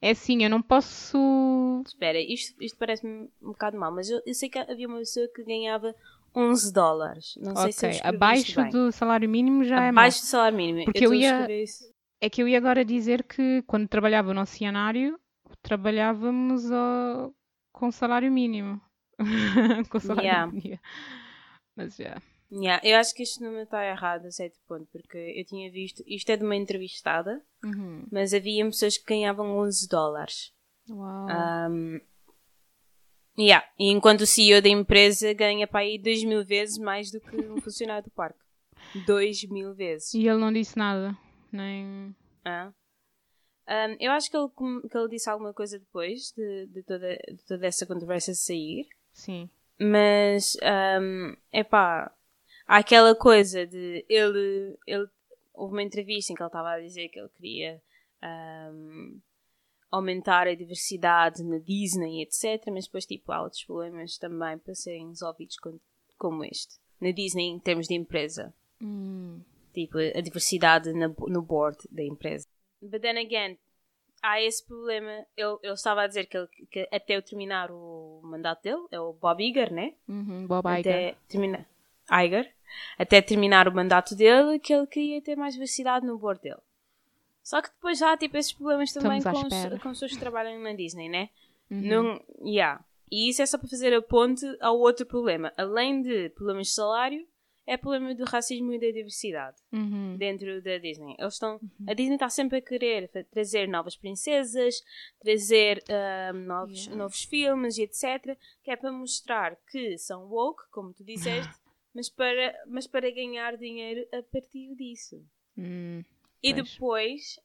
É 0.00 0.10
assim, 0.10 0.44
eu 0.44 0.50
não 0.50 0.62
posso. 0.62 1.82
Espera, 1.86 2.20
isto, 2.20 2.62
isto 2.62 2.78
parece-me 2.78 3.28
um 3.42 3.48
bocado 3.48 3.78
mal, 3.78 3.92
mas 3.92 4.08
eu, 4.08 4.20
eu 4.24 4.34
sei 4.34 4.48
que 4.48 4.58
havia 4.58 4.86
uma 4.86 4.98
pessoa 4.98 5.28
que 5.34 5.44
ganhava 5.44 5.94
11 6.34 6.72
dólares. 6.72 7.34
Não 7.36 7.56
sei 7.56 7.72
se 7.72 7.86
eu 7.86 7.90
escrevi 7.90 8.16
Abaixo 8.16 8.64
do 8.70 8.92
salário 8.92 9.28
mínimo 9.28 9.64
já 9.64 9.84
é 9.84 9.88
Abaixo 9.88 10.20
do 10.20 10.26
salário 10.26 10.56
mínimo. 10.56 10.84
Porque 10.84 11.04
eu 11.04 11.12
eu 11.12 11.20
ia-. 11.20 11.48
É 12.20 12.30
que 12.30 12.42
eu 12.42 12.46
ia 12.46 12.58
agora 12.58 12.84
dizer 12.84 13.24
que 13.24 13.62
quando 13.66 13.88
trabalhava 13.88 14.32
no 14.32 14.40
oceanário, 14.40 15.18
trabalhávamos 15.60 16.70
ó, 16.70 17.30
com 17.72 17.90
salário 17.90 18.30
mínimo. 18.30 18.80
com 19.90 19.98
salário 19.98 20.22
Yeah. 20.28 20.52
mínimo. 20.52 20.78
Mas 21.76 21.96
já. 21.96 22.04
Yeah, 22.04 22.22
eu 22.82 22.96
acho 22.98 23.14
que 23.14 23.22
este 23.22 23.40
número 23.42 23.62
está 23.62 23.84
errado 23.84 24.26
a 24.26 24.30
certo 24.30 24.58
ponto, 24.68 24.86
porque 24.92 25.16
eu 25.16 25.44
tinha 25.46 25.70
visto, 25.70 26.02
isto 26.06 26.30
é 26.30 26.36
de 26.36 26.44
uma 26.44 26.56
entrevistada, 26.56 27.42
Uhum. 27.64 28.06
mas 28.10 28.34
havia 28.34 28.64
pessoas 28.66 28.98
que 28.98 29.04
ganhavam 29.06 29.56
11 29.58 29.88
dólares. 29.88 30.52
Uau. 30.90 31.26
Um, 31.70 32.00
yeah. 33.38 33.66
E 33.78 33.90
enquanto 33.90 34.22
o 34.22 34.26
CEO 34.26 34.60
da 34.60 34.68
empresa 34.68 35.32
ganha 35.32 35.66
para 35.66 35.80
aí 35.80 35.98
2 35.98 36.24
mil 36.24 36.44
vezes 36.44 36.76
mais 36.78 37.10
do 37.10 37.20
que 37.20 37.36
um 37.36 37.60
funcionário 37.60 38.04
do 38.04 38.10
parque. 38.10 38.38
2 39.06 39.44
mil 39.44 39.74
vezes. 39.74 40.12
E 40.12 40.26
ele 40.26 40.38
não 40.38 40.52
disse 40.52 40.76
nada. 40.76 41.16
Nem. 41.50 42.14
Ah. 42.44 42.72
Um, 43.68 43.96
eu 44.00 44.10
acho 44.12 44.30
que 44.30 44.36
ele, 44.36 44.48
que 44.90 44.98
ele 44.98 45.08
disse 45.08 45.30
alguma 45.30 45.54
coisa 45.54 45.78
depois 45.78 46.32
de, 46.36 46.66
de 46.66 46.82
toda, 46.82 47.14
de 47.14 47.44
toda 47.46 47.66
essa 47.66 47.86
conversa 47.86 48.34
sair. 48.34 48.88
Sim. 49.12 49.48
Mas, 49.78 50.56
é 50.60 51.60
epá, 51.60 52.12
há 52.74 52.78
aquela 52.78 53.14
coisa 53.14 53.66
de 53.66 54.04
ele, 54.08 54.76
ele. 54.86 55.06
Houve 55.54 55.74
uma 55.74 55.82
entrevista 55.82 56.32
em 56.32 56.34
que 56.36 56.42
ele 56.42 56.48
estava 56.48 56.70
a 56.72 56.80
dizer 56.80 57.08
que 57.08 57.18
ele 57.20 57.28
queria 57.36 57.82
ahm, 58.22 59.18
aumentar 59.90 60.46
a 60.48 60.54
diversidade 60.54 61.42
na 61.44 61.58
Disney, 61.58 62.22
etc. 62.22 62.66
Mas 62.72 62.86
depois, 62.86 63.04
tipo, 63.06 63.30
há 63.32 63.42
outros 63.42 63.62
problemas 63.64 64.16
também 64.18 64.58
para 64.58 64.74
serem 64.74 65.08
resolvidos 65.08 65.56
com- 65.58 65.78
como 66.18 66.44
este. 66.44 66.76
Na 67.00 67.10
Disney, 67.10 67.48
em 67.48 67.58
termos 67.58 67.86
de 67.86 67.94
empresa. 67.94 68.54
Hum. 68.80 69.42
Tipo, 69.74 69.98
a 69.98 70.20
diversidade 70.20 70.92
na- 70.92 71.08
no 71.08 71.42
board 71.42 71.76
da 71.90 72.02
empresa. 72.02 72.46
But 72.80 73.02
then 73.02 73.18
again, 73.18 73.58
há 74.22 74.40
esse 74.40 74.64
problema. 74.66 75.26
Ele, 75.36 75.58
ele 75.62 75.72
estava 75.74 76.02
a 76.02 76.06
dizer 76.06 76.26
que, 76.26 76.36
ele, 76.36 76.48
que 76.70 76.88
até 76.90 77.16
eu 77.16 77.22
terminar 77.22 77.70
o 77.70 78.20
mandato 78.24 78.62
dele, 78.62 78.86
é 78.90 78.98
o 79.00 79.12
Bob 79.12 79.42
Iger, 79.42 79.72
né? 79.72 79.94
Uhum. 80.08 80.46
Bob 80.46 80.66
Iger. 80.66 80.78
Até 81.10 81.16
terminar. 81.28 81.66
Iger. 82.10 82.52
Até 82.98 83.20
terminar 83.20 83.68
o 83.68 83.74
mandato 83.74 84.14
dele, 84.14 84.58
que 84.58 84.72
ele 84.72 84.86
queria 84.86 85.22
ter 85.22 85.36
mais 85.36 85.54
diversidade 85.54 86.06
no 86.06 86.18
board 86.18 86.40
dele. 86.40 86.60
Só 87.42 87.60
que 87.60 87.70
depois 87.70 88.00
há 88.02 88.16
tipo 88.16 88.36
esses 88.36 88.52
problemas 88.52 88.92
também 88.92 89.18
Estamos 89.18 89.40
com, 89.40 89.46
os, 89.46 89.82
com 89.82 89.88
as 89.88 89.96
pessoas 89.96 90.12
que 90.12 90.18
trabalham 90.18 90.60
na 90.60 90.72
Disney, 90.74 91.08
né? 91.08 91.28
Uhum. 91.70 91.80
Não, 91.80 92.24
yeah. 92.44 92.84
E 93.10 93.28
isso 93.28 93.42
é 93.42 93.46
só 93.46 93.58
para 93.58 93.68
fazer 93.68 93.92
a 93.92 94.00
ponte 94.00 94.44
ao 94.60 94.78
outro 94.78 95.04
problema. 95.04 95.52
Além 95.56 96.02
de 96.02 96.30
problemas 96.30 96.68
de 96.68 96.74
salário, 96.74 97.26
é 97.66 97.76
problema 97.76 98.14
do 98.14 98.24
racismo 98.24 98.72
e 98.72 98.78
da 98.78 98.90
diversidade 98.90 99.56
Uhum. 99.72 100.16
dentro 100.16 100.60
da 100.62 100.78
Disney. 100.78 101.14
Eles 101.18 101.34
estão, 101.34 101.60
a 101.86 101.94
Disney 101.94 102.14
está 102.14 102.28
sempre 102.28 102.58
a 102.58 102.60
querer 102.60 103.08
trazer 103.30 103.68
novas 103.68 103.96
princesas, 103.96 104.82
trazer 105.20 105.82
ah, 105.88 106.32
novos, 106.32 106.86
Yeah. 106.86 106.96
novos 106.96 107.22
filmes 107.22 107.78
e 107.78 107.82
etc. 107.82 108.36
Que 108.64 108.70
é 108.72 108.76
para 108.76 108.90
mostrar 108.90 109.56
que 109.70 109.96
são 109.98 110.26
woke, 110.28 110.62
como 110.70 110.92
tu 110.92 111.04
disseste, 111.04 111.52
mas 111.94 112.08
para, 112.08 112.54
mas 112.66 112.86
para 112.86 113.10
ganhar 113.10 113.56
dinheiro 113.56 114.06
a 114.12 114.22
partir 114.22 114.74
disso. 114.74 115.24
Hum. 115.56 116.02
E 116.42 116.52
Pois. 116.54 116.70
depois, 116.72 117.40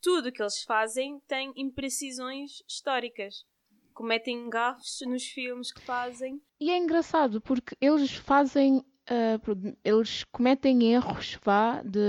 tudo 0.00 0.28
o 0.28 0.32
que 0.32 0.42
eles 0.42 0.62
fazem 0.62 1.20
tem 1.26 1.52
imprecisões 1.56 2.62
históricas. 2.68 3.44
Cometem 3.92 4.48
gafes 4.50 4.98
nos 5.06 5.24
filmes 5.24 5.72
que 5.72 5.80
fazem. 5.82 6.40
E 6.60 6.70
é 6.70 6.76
engraçado 6.78 7.40
porque 7.40 7.76
eles 7.80 8.12
fazem. 8.12 8.84
pro- 9.42 9.56
eles 9.84 10.24
cometem 10.24 10.92
erros, 10.92 11.38
vá, 11.44 11.80
de, 11.82 12.00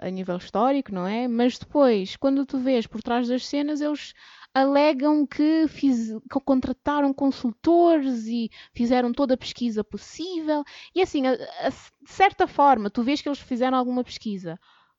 a 0.00 0.08
nível 0.10 0.36
histórico, 0.38 0.92
não 0.92 1.06
é? 1.06 1.28
Mas 1.28 1.58
depois, 1.58 2.16
quando 2.16 2.46
tu 2.46 2.58
vês 2.58 2.86
por 2.86 3.02
trás 3.02 3.28
das 3.28 3.46
cenas, 3.46 3.80
eles 3.80 4.14
alegam 4.54 5.26
que, 5.26 5.66
fiz, 5.68 6.10
que 6.30 6.40
contrataram 6.44 7.12
consultores 7.12 8.26
e 8.26 8.48
fizeram 8.72 9.12
toda 9.12 9.34
a 9.34 9.36
pesquisa 9.36 9.82
possível. 9.82 10.62
E 10.94 11.02
assim, 11.02 11.26
a- 11.26 11.32
a- 11.32 11.68
de 11.70 12.10
certa 12.12 12.46
forma, 12.46 12.88
tu 12.88 13.02
vês 13.02 13.20
que 13.20 13.28
eles 13.28 13.40
fizeram 13.40 13.76
alguma 13.76 14.04
pesquisa, 14.04 14.58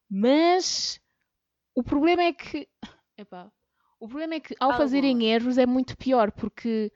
mas 0.09 0.99
o 1.73 1.81
problema 1.81 2.23
é 2.23 2.33
que. 2.33 2.67
Epá, 3.17 3.49
o 3.99 4.07
problema 4.07 4.35
é 4.35 4.39
que 4.41 4.53
ao 4.59 4.71
Alguma. 4.71 4.77
fazerem 4.77 5.23
erros 5.25 5.57
é 5.57 5.65
muito 5.65 5.97
pior, 5.97 6.31
porque 6.31 6.91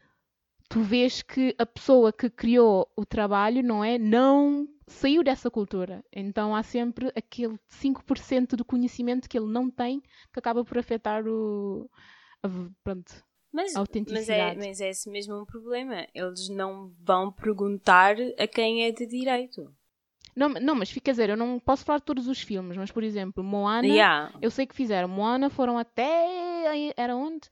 tu 0.69 0.81
vês 0.81 1.21
que 1.21 1.55
a 1.57 1.65
pessoa 1.65 2.11
que 2.11 2.29
criou 2.29 2.91
o 2.95 3.05
trabalho, 3.05 3.63
não 3.63 3.83
é? 3.83 3.97
Não 3.97 4.67
saiu 4.85 5.23
dessa 5.23 5.49
cultura. 5.49 6.03
Então 6.11 6.53
há 6.55 6.61
sempre 6.61 7.11
aquele 7.15 7.57
5% 7.69 8.57
do 8.57 8.65
conhecimento 8.65 9.29
que 9.29 9.37
ele 9.37 9.47
não 9.51 9.69
tem 9.71 10.01
que 10.33 10.39
acaba 10.39 10.63
por 10.65 10.77
afetar 10.77 11.25
o. 11.27 11.89
pronto. 12.83 13.23
Mas, 13.51 13.73
mas, 13.73 14.29
é, 14.29 14.53
mas 14.55 14.79
é 14.79 14.89
esse 14.89 15.09
mesmo 15.09 15.41
um 15.41 15.45
problema. 15.45 16.05
Eles 16.13 16.49
não 16.49 16.93
vão 17.01 17.31
perguntar 17.31 18.15
a 18.37 18.47
quem 18.47 18.83
é 18.85 18.91
de 18.91 19.07
direito. 19.07 19.73
Não, 20.35 20.49
não, 20.49 20.75
mas 20.75 20.91
fica 20.91 21.09
a 21.09 21.13
dizer, 21.13 21.29
eu 21.31 21.35
não 21.37 21.59
posso 21.59 21.83
falar 21.83 21.97
de 21.99 22.05
todos 22.05 22.27
os 22.27 22.39
filmes, 22.41 22.77
mas 22.77 22.91
por 22.91 23.03
exemplo, 23.03 23.43
Moana, 23.43 23.87
Yeah. 23.87 24.31
eu 24.41 24.51
sei 24.51 24.67
que 24.67 24.75
fizeram. 24.75 25.07
Moana 25.09 25.49
foram 25.49 25.77
até. 25.79 26.93
Era 26.95 27.15
onde? 27.15 27.49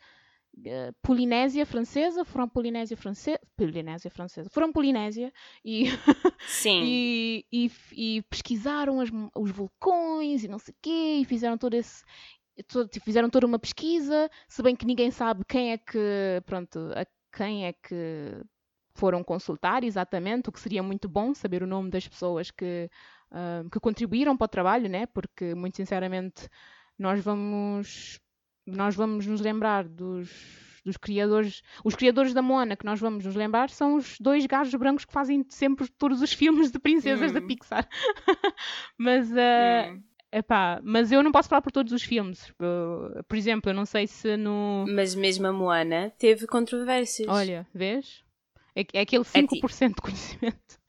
Eh, 0.65 0.91
Polinésia 1.03 1.65
Francesa, 1.65 2.23
foram 2.23 2.47
Polinésia 2.47 2.95
Francesa. 2.95 3.39
Polinésia 3.57 4.09
Francesa. 4.11 4.49
Foram 4.51 4.71
Polinésia 4.71 5.33
e. 5.65 5.85
Sim. 6.47 6.83
e, 6.85 7.45
e, 7.51 7.71
e 7.91 8.21
pesquisaram 8.23 8.99
as- 9.01 9.09
os 9.35 9.51
vulcões 9.51 10.43
e 10.43 10.47
não 10.47 10.59
sei 10.59 10.73
o 10.73 10.77
quê, 10.81 11.17
e 11.21 11.25
fizeram 11.25 11.57
todo 11.57 11.73
esse. 11.73 12.03
Todo- 12.63 12.89
fizeram 13.01 13.29
toda 13.29 13.45
uma 13.45 13.59
pesquisa, 13.59 14.29
se 14.47 14.61
bem 14.63 14.75
que 14.75 14.85
ninguém 14.85 15.11
sabe 15.11 15.43
quem 15.47 15.71
é 15.73 15.77
que. 15.77 16.41
Pronto, 16.45 16.79
a 16.95 17.05
quem 17.35 17.65
é 17.65 17.73
que 17.73 18.41
foram 18.93 19.23
consultar 19.23 19.83
exatamente, 19.83 20.49
o 20.49 20.51
que 20.51 20.59
seria 20.59 20.81
muito 20.81 21.07
bom 21.07 21.33
saber 21.33 21.61
o 21.61 21.67
nome 21.67 21.89
das 21.91 22.07
pessoas 22.07 22.49
que, 22.49 22.89
ah, 23.31 23.63
que 23.71 23.79
contribuíram 23.79 24.35
para 24.35 24.45
o 24.45 24.49
trabalho, 24.49 24.89
né? 24.89 25.05
Porque, 25.05 25.53
muito 25.53 25.77
sinceramente, 25.77 26.47
nós 26.97 27.19
vamos. 27.23 28.19
Nós 28.65 28.95
vamos 28.95 29.25
nos 29.25 29.39
lembrar 29.39 29.87
dos, 29.87 30.29
dos 30.83 30.97
criadores. 30.97 31.61
Os 31.85 31.95
criadores 31.95 32.33
da 32.33 32.41
Moana 32.41 32.75
que 32.75 32.85
nós 32.85 32.99
vamos 32.99 33.23
nos 33.23 33.35
lembrar 33.35 33.69
são 33.69 33.95
os 33.95 34.17
dois 34.19 34.45
gajos 34.45 34.73
brancos 34.75 35.05
que 35.05 35.13
fazem 35.13 35.45
sempre 35.49 35.87
todos 35.87 36.21
os 36.21 36.33
filmes 36.33 36.71
de 36.71 36.79
princesas 36.79 37.31
da 37.31 37.39
Hum. 37.39 37.47
Pixar. 37.47 37.87
mas, 38.97 39.29
Hum. 39.31 40.03
Epá, 40.31 40.79
mas 40.83 41.11
eu 41.11 41.23
não 41.23 41.31
posso 41.31 41.49
falar 41.49 41.61
por 41.61 41.71
todos 41.71 41.91
os 41.93 42.03
filmes. 42.03 42.51
Por 43.27 43.37
exemplo, 43.37 43.71
eu 43.71 43.75
não 43.75 43.85
sei 43.85 44.07
se 44.07 44.37
no. 44.37 44.85
Mas 44.87 45.15
mesmo 45.15 45.47
a 45.47 45.53
Moana 45.53 46.11
teve 46.17 46.47
controvérsias. 46.47 47.27
Olha, 47.27 47.67
vês? 47.73 48.23
É, 48.75 48.85
é 48.93 49.01
aquele 49.01 49.23
5% 49.23 49.95
de 49.95 50.01
conhecimento. 50.01 50.79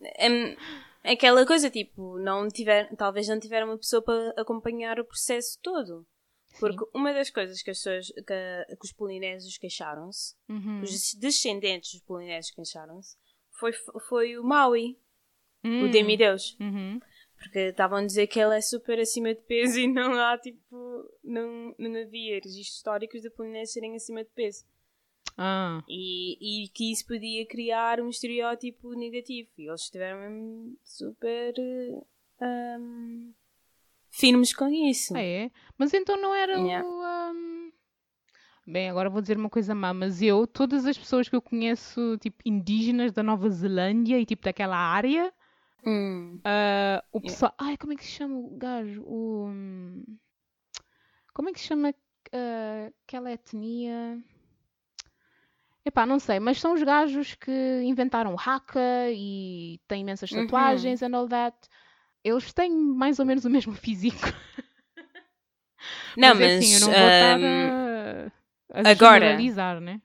Hum, 0.00 0.56
aquela 1.04 1.44
coisa, 1.46 1.68
tipo, 1.68 2.18
não 2.18 2.48
tiver, 2.48 2.94
talvez 2.96 3.28
não 3.28 3.38
tiver 3.38 3.64
uma 3.64 3.76
pessoa 3.76 4.02
para 4.02 4.34
acompanhar 4.38 4.98
o 4.98 5.04
processo 5.04 5.58
todo. 5.62 6.06
Porque 6.58 6.78
Sim. 6.78 6.90
uma 6.94 7.12
das 7.12 7.30
coisas 7.30 7.62
que 7.62 7.70
as 7.70 7.78
pessoas, 7.78 8.06
que, 8.08 8.76
que 8.76 8.84
os 8.84 8.92
polinésios 8.92 9.56
queixaram-se, 9.56 10.34
uhum. 10.48 10.80
os 10.82 11.14
descendentes 11.14 11.92
dos 11.92 12.02
polinésios 12.02 12.54
queixaram-se, 12.54 13.16
foi, 13.52 13.72
foi 14.08 14.38
o 14.38 14.42
Maui, 14.42 14.98
uhum. 15.62 15.82
o 15.82 15.86
hum. 15.86 15.90
demideus. 15.90 16.56
Uhum. 16.58 17.00
Porque 17.40 17.58
estavam 17.58 17.98
a 17.98 18.04
dizer 18.04 18.26
que 18.26 18.38
ele 18.38 18.54
é 18.54 18.60
super 18.60 19.00
acima 19.00 19.34
de 19.34 19.40
peso 19.40 19.80
e 19.80 19.88
não 19.88 20.12
há, 20.12 20.36
tipo, 20.36 21.10
não, 21.24 21.74
não 21.78 22.02
havia 22.02 22.34
registros 22.34 22.76
históricos 22.76 23.22
de 23.22 23.30
polinésios 23.30 23.72
serem 23.72 23.96
acima 23.96 24.22
de 24.22 24.30
peso. 24.30 24.64
Ah. 25.38 25.82
E, 25.88 26.64
e 26.64 26.68
que 26.68 26.92
isso 26.92 27.06
podia 27.06 27.46
criar 27.46 27.98
um 27.98 28.10
estereótipo 28.10 28.92
negativo. 28.92 29.48
E 29.56 29.68
eles 29.68 29.80
estiveram 29.80 30.76
super 30.84 31.54
um, 32.42 33.32
firmes 34.10 34.54
com 34.54 34.68
isso. 34.68 35.16
Ah, 35.16 35.22
é? 35.22 35.50
Mas 35.78 35.94
então 35.94 36.20
não 36.20 36.34
era 36.34 36.58
yeah. 36.58 36.86
o. 36.86 37.32
Um... 37.32 37.72
Bem, 38.66 38.90
agora 38.90 39.08
vou 39.08 39.22
dizer 39.22 39.38
uma 39.38 39.48
coisa 39.48 39.74
má, 39.74 39.94
mas 39.94 40.20
eu, 40.20 40.46
todas 40.46 40.84
as 40.84 40.96
pessoas 40.96 41.26
que 41.26 41.34
eu 41.34 41.40
conheço, 41.40 42.18
tipo, 42.18 42.36
indígenas 42.44 43.12
da 43.12 43.22
Nova 43.22 43.48
Zelândia 43.48 44.18
e 44.20 44.26
tipo 44.26 44.44
daquela 44.44 44.76
área, 44.76 45.32
hum. 45.86 46.38
uh, 46.38 47.02
o 47.12 47.20
pessoal. 47.20 47.52
Yeah. 47.60 47.72
Ai, 47.72 47.76
como 47.76 47.92
é 47.92 47.96
que 47.96 48.04
se 48.04 48.12
chama 48.12 48.36
o 48.36 48.56
gajo? 48.56 49.02
O. 49.02 49.46
Hum, 49.48 50.04
como 51.32 51.48
é 51.48 51.52
que 51.52 51.60
se 51.60 51.66
chama 51.66 51.90
uh, 51.90 52.94
aquela 53.06 53.32
etnia? 53.32 54.22
Epá, 55.84 56.04
não 56.04 56.18
sei, 56.18 56.38
mas 56.38 56.60
são 56.60 56.74
os 56.74 56.82
gajos 56.82 57.34
que 57.34 57.82
inventaram 57.82 58.36
haka 58.38 59.10
e 59.10 59.80
têm 59.88 60.02
imensas 60.02 60.30
uhum. 60.30 60.42
tatuagens 60.42 61.00
uhum. 61.00 61.08
and 61.08 61.16
all 61.16 61.28
that. 61.28 61.56
Eles 62.22 62.52
têm 62.52 62.70
mais 62.70 63.18
ou 63.18 63.24
menos 63.24 63.44
o 63.44 63.50
mesmo 63.50 63.72
físico. 63.72 64.18
Não, 66.16 66.34
mas, 66.34 66.38
mas 66.38 66.52
assim, 66.58 66.74
eu 66.74 66.80
não 66.80 66.88
vou 66.88 66.96
um, 66.96 67.08
estar 67.08 67.40
a, 68.74 68.88
a 68.88 68.90
agora, 68.90 69.80
né? 69.80 70.00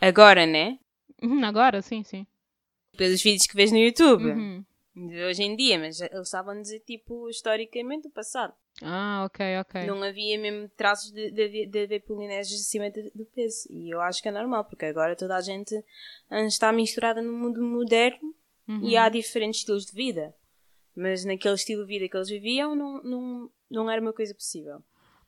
Agora, 0.00 0.46
né? 0.46 0.78
Uhum, 1.22 1.44
agora, 1.44 1.80
sim, 1.80 2.02
sim. 2.02 2.26
Pelos 2.96 3.22
vídeos 3.22 3.46
que 3.46 3.56
vês 3.56 3.72
no 3.72 3.78
YouTube. 3.78 4.24
Uhum. 4.24 4.64
De 4.96 5.24
hoje 5.24 5.42
em 5.42 5.56
dia, 5.56 5.76
mas 5.76 6.00
eles 6.00 6.28
estavam 6.28 6.52
a 6.52 6.60
dizer, 6.60 6.78
tipo, 6.80 7.28
historicamente 7.28 8.06
o 8.06 8.10
passado. 8.10 8.54
Ah, 8.80 9.24
ok, 9.26 9.58
ok. 9.58 9.86
Não 9.86 10.00
havia 10.02 10.38
mesmo 10.38 10.68
traços 10.76 11.10
de, 11.10 11.32
de, 11.32 11.66
de 11.66 11.82
haver 11.82 12.02
polinésios 12.04 12.60
acima 12.60 12.90
do 12.90 13.24
peso. 13.26 13.66
E 13.70 13.92
eu 13.92 14.00
acho 14.00 14.22
que 14.22 14.28
é 14.28 14.32
normal, 14.32 14.64
porque 14.64 14.84
agora 14.84 15.16
toda 15.16 15.36
a 15.36 15.40
gente 15.40 15.74
está 16.46 16.72
misturada 16.72 17.20
no 17.20 17.32
mundo 17.32 17.60
moderno 17.60 18.34
uhum. 18.68 18.80
e 18.82 18.96
há 18.96 19.08
diferentes 19.08 19.60
estilos 19.60 19.86
de 19.86 19.92
vida. 19.92 20.32
Mas 20.94 21.24
naquele 21.24 21.54
estilo 21.54 21.82
de 21.82 21.88
vida 21.88 22.08
que 22.08 22.16
eles 22.16 22.28
viviam, 22.28 22.76
não, 22.76 23.02
não, 23.02 23.50
não 23.68 23.90
era 23.90 24.00
uma 24.00 24.12
coisa 24.12 24.32
possível. 24.32 24.80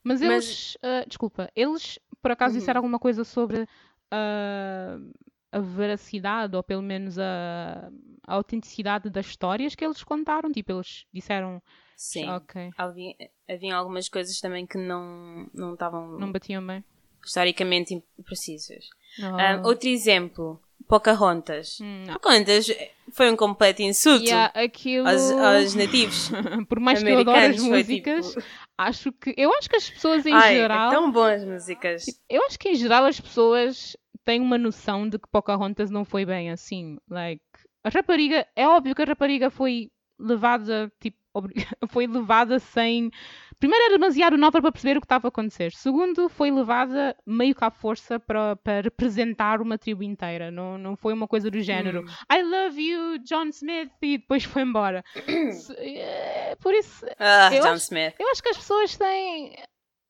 Mas 0.02 0.22
eles, 0.22 0.76
Mas... 0.80 1.04
Uh, 1.04 1.08
desculpa, 1.08 1.50
eles 1.56 1.98
por 2.22 2.30
acaso 2.30 2.54
uhum. 2.54 2.60
disseram 2.60 2.78
alguma 2.78 2.98
coisa 2.98 3.24
sobre 3.24 3.62
uh, 3.62 5.12
a 5.56 5.60
veracidade, 5.60 6.54
ou 6.54 6.62
pelo 6.62 6.82
menos 6.82 7.18
a, 7.18 7.90
a 8.26 8.34
autenticidade 8.34 9.08
das 9.08 9.26
histórias 9.26 9.74
que 9.74 9.84
eles 9.84 10.02
contaram? 10.02 10.52
Tipo, 10.52 10.72
eles 10.72 11.06
disseram 11.12 11.62
Sim. 11.96 12.28
Okay. 12.30 12.70
Havia, 12.76 13.14
havia 13.48 13.74
algumas 13.74 14.08
coisas 14.08 14.38
também 14.38 14.66
que 14.66 14.76
não 14.76 15.48
não 15.54 15.72
estavam. 15.72 16.18
Não 16.18 16.30
batiam 16.30 16.64
bem. 16.64 16.84
Historicamente 17.24 17.94
imprecisas. 18.18 18.88
Oh. 19.18 19.24
Um, 19.24 19.66
outro 19.66 19.88
exemplo. 19.88 20.60
Pocahontas. 20.86 21.78
Hum, 21.80 22.04
Pocahontas 22.12 22.68
foi 23.10 23.28
um 23.32 23.34
completo 23.34 23.82
insulto 23.82 24.24
yeah, 24.24 24.52
aquilo... 24.54 25.08
aos, 25.08 25.32
aos, 25.32 25.74
nativos. 25.74 26.30
Por 26.68 26.78
mais 26.78 27.02
que 27.02 27.08
eu 27.08 27.18
adore 27.18 27.46
as 27.46 27.58
músicas, 27.58 28.28
tipo... 28.28 28.46
acho 28.78 29.10
que. 29.10 29.34
Eu 29.36 29.52
acho 29.54 29.68
que 29.68 29.76
as 29.76 29.90
pessoas 29.90 30.24
em 30.26 30.32
Ai, 30.32 30.54
é 30.54 30.58
geral. 30.58 30.88
É 30.88 30.94
tão 30.94 31.10
boas 31.10 31.42
músicas. 31.42 32.04
Eu 32.28 32.44
acho 32.44 32.58
que 32.58 32.68
em 32.68 32.74
geral 32.76 33.04
as 33.04 33.18
pessoas 33.18 33.96
têm 34.26 34.40
uma 34.40 34.58
noção 34.58 35.08
de 35.08 35.18
que 35.18 35.28
Pocahontas 35.30 35.90
não 35.90 36.04
foi 36.04 36.26
bem 36.26 36.50
assim. 36.50 36.98
Like, 37.08 37.40
a 37.82 37.88
rapariga. 37.88 38.46
É 38.54 38.66
óbvio 38.66 38.94
que 38.94 39.02
a 39.02 39.06
rapariga 39.06 39.48
foi 39.48 39.90
levada, 40.18 40.92
tipo, 41.00 41.16
foi 41.88 42.06
levada 42.06 42.58
sem. 42.58 43.10
Primeiro 43.58 43.84
era 43.84 43.94
demasiado 43.94 44.36
nova 44.36 44.60
para 44.60 44.72
perceber 44.72 44.98
o 44.98 45.00
que 45.00 45.06
estava 45.06 45.28
a 45.28 45.30
acontecer. 45.30 45.72
Segundo, 45.72 46.28
foi 46.28 46.50
levada 46.50 47.16
meio 47.24 47.54
que 47.54 47.64
à 47.64 47.70
força 47.70 48.18
para, 48.18 48.56
para 48.56 48.82
representar 48.82 49.62
uma 49.62 49.78
tribo 49.78 50.02
inteira. 50.02 50.50
Não, 50.50 50.76
não 50.76 50.96
foi 50.96 51.14
uma 51.14 51.28
coisa 51.28 51.50
do 51.50 51.60
género 51.60 52.02
hum. 52.02 52.34
I 52.34 52.42
love 52.42 52.82
you, 52.82 53.18
John 53.20 53.46
Smith, 53.46 53.92
e 54.02 54.18
depois 54.18 54.44
foi 54.44 54.62
embora. 54.62 55.04
É, 55.78 56.56
por 56.56 56.74
isso. 56.74 57.06
Ah, 57.18 57.54
eu 57.54 57.62
John 57.62 57.68
acho, 57.70 57.84
Smith. 57.84 58.14
Eu 58.18 58.28
acho 58.30 58.42
que 58.42 58.48
as 58.48 58.56
pessoas 58.56 58.96
têm. 58.96 59.54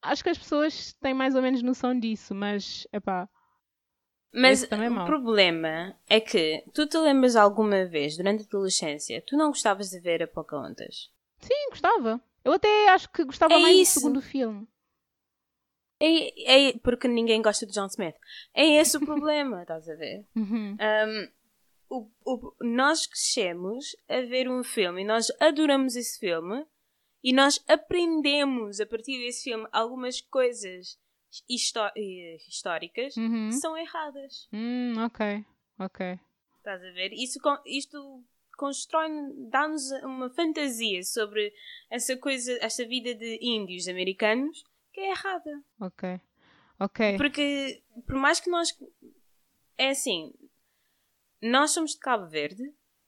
Acho 0.02 0.22
que 0.22 0.31
as 0.31 0.38
pessoas 0.38 0.92
têm 0.94 1.12
mais 1.12 1.35
ou 1.35 1.42
menos 1.42 1.62
noção 1.62 1.98
disso, 1.98 2.35
mas. 2.35 2.87
Epá. 2.92 3.29
Mas 4.33 4.71
é 4.71 4.91
o 4.91 5.05
problema 5.07 5.97
é 6.09 6.21
que 6.21 6.62
tu 6.75 6.87
te 6.87 6.99
lembras 6.99 7.37
alguma 7.37 7.87
vez, 7.87 8.17
durante 8.17 8.43
a 8.43 8.47
adolescência, 8.47 9.23
tu 9.27 9.37
não 9.37 9.49
gostavas 9.49 9.91
de 9.91 9.99
ver 9.99 10.23
a 10.23 10.27
Pocahontas? 10.27 11.11
Sim, 11.39 11.71
gostava. 11.71 12.21
Eu 12.45 12.53
até 12.53 12.89
acho 12.91 13.11
que 13.11 13.25
gostava 13.25 13.55
é 13.55 13.59
mais 13.59 13.77
isso. 13.77 13.95
do 13.95 14.01
segundo 14.01 14.23
filme. 14.23 14.69
É, 16.01 16.69
é, 16.69 16.79
porque 16.79 17.09
ninguém 17.09 17.41
gosta 17.41 17.67
de 17.67 17.73
John 17.73 17.87
Smith. 17.87 18.17
É 18.55 18.65
esse 18.77 18.97
o 18.97 19.05
problema, 19.05 19.62
estás 19.62 19.89
a 19.89 19.95
ver? 19.95 20.27
Uhum. 20.37 20.77
Um, 20.79 21.29
o, 21.89 22.11
o, 22.25 22.55
nós 22.61 23.07
crescemos 23.07 23.97
a 24.09 24.21
ver 24.21 24.49
um 24.49 24.62
filme 24.62 25.03
e 25.03 25.05
nós 25.05 25.33
adoramos 25.41 25.97
esse 25.97 26.19
filme 26.19 26.67
e 27.23 27.33
nós 27.33 27.62
aprendemos 27.67 28.81
a 28.81 28.87
partir 28.87 29.19
desse 29.19 29.45
filme 29.45 29.67
algumas 29.73 30.21
coisas 30.21 30.99
históricas 31.49 33.16
uhum. 33.16 33.51
são 33.53 33.77
erradas. 33.77 34.49
Hum, 34.53 34.94
ok, 35.05 35.44
ok. 35.79 36.18
Estás 36.59 36.83
a 36.83 36.90
ver? 36.92 37.12
Isso, 37.12 37.38
isto 37.66 38.25
constrói, 38.57 39.09
dá-nos 39.51 39.90
uma 40.03 40.31
fantasia 40.31 41.03
sobre 41.03 41.53
essa 41.90 42.16
coisa, 42.16 42.59
essa 42.61 42.85
vida 42.87 43.14
de 43.14 43.38
índios 43.40 43.87
americanos 43.88 44.64
que 44.92 45.01
é 45.01 45.11
errada. 45.11 45.62
Ok. 45.81 46.20
Ok. 46.79 47.16
Porque, 47.16 47.83
por 48.07 48.16
mais 48.16 48.40
que 48.40 48.51
nós. 48.51 48.77
É 49.79 49.90
assim. 49.90 50.33
Nós 51.42 51.70
somos 51.70 51.92
de 51.92 51.99
Cabo 51.99 52.27
Verde 52.27 52.62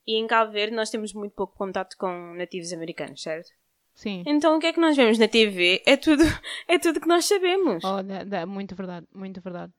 e 0.05 0.17
em 0.17 0.27
Cabo 0.27 0.51
Verde 0.51 0.75
nós 0.75 0.89
temos 0.89 1.13
muito 1.13 1.33
pouco 1.33 1.57
contato 1.57 1.97
com 1.97 2.33
nativos 2.35 2.71
americanos, 2.71 3.21
certo? 3.21 3.49
Sim. 3.99 4.23
Então 4.25 4.55
o 4.55 4.59
que 4.61 4.67
é 4.67 4.71
que 4.71 4.79
nós 4.79 4.95
vemos 4.95 5.17
na 5.17 5.27
TV? 5.27 5.83
É 5.85 5.97
tudo, 5.97 6.23
é 6.69 6.79
tudo 6.79 7.01
que 7.01 7.07
nós 7.07 7.25
sabemos. 7.25 7.83
Oh, 7.83 7.99
é, 8.33 8.45
muito 8.45 8.73
verdade, 8.73 9.05
muito 9.13 9.41
verdade. 9.41 9.73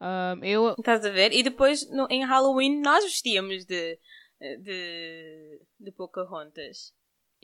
Um, 0.00 0.44
eu... 0.44 0.74
Estás 0.78 1.04
a 1.04 1.10
ver? 1.10 1.32
E 1.32 1.42
depois 1.42 1.90
no, 1.90 2.06
em 2.08 2.24
Halloween 2.24 2.80
nós 2.80 3.02
vestíamos 3.02 3.64
de 3.64 3.98
de, 4.40 5.60
de 5.80 5.90
Pocahontas. 5.90 6.94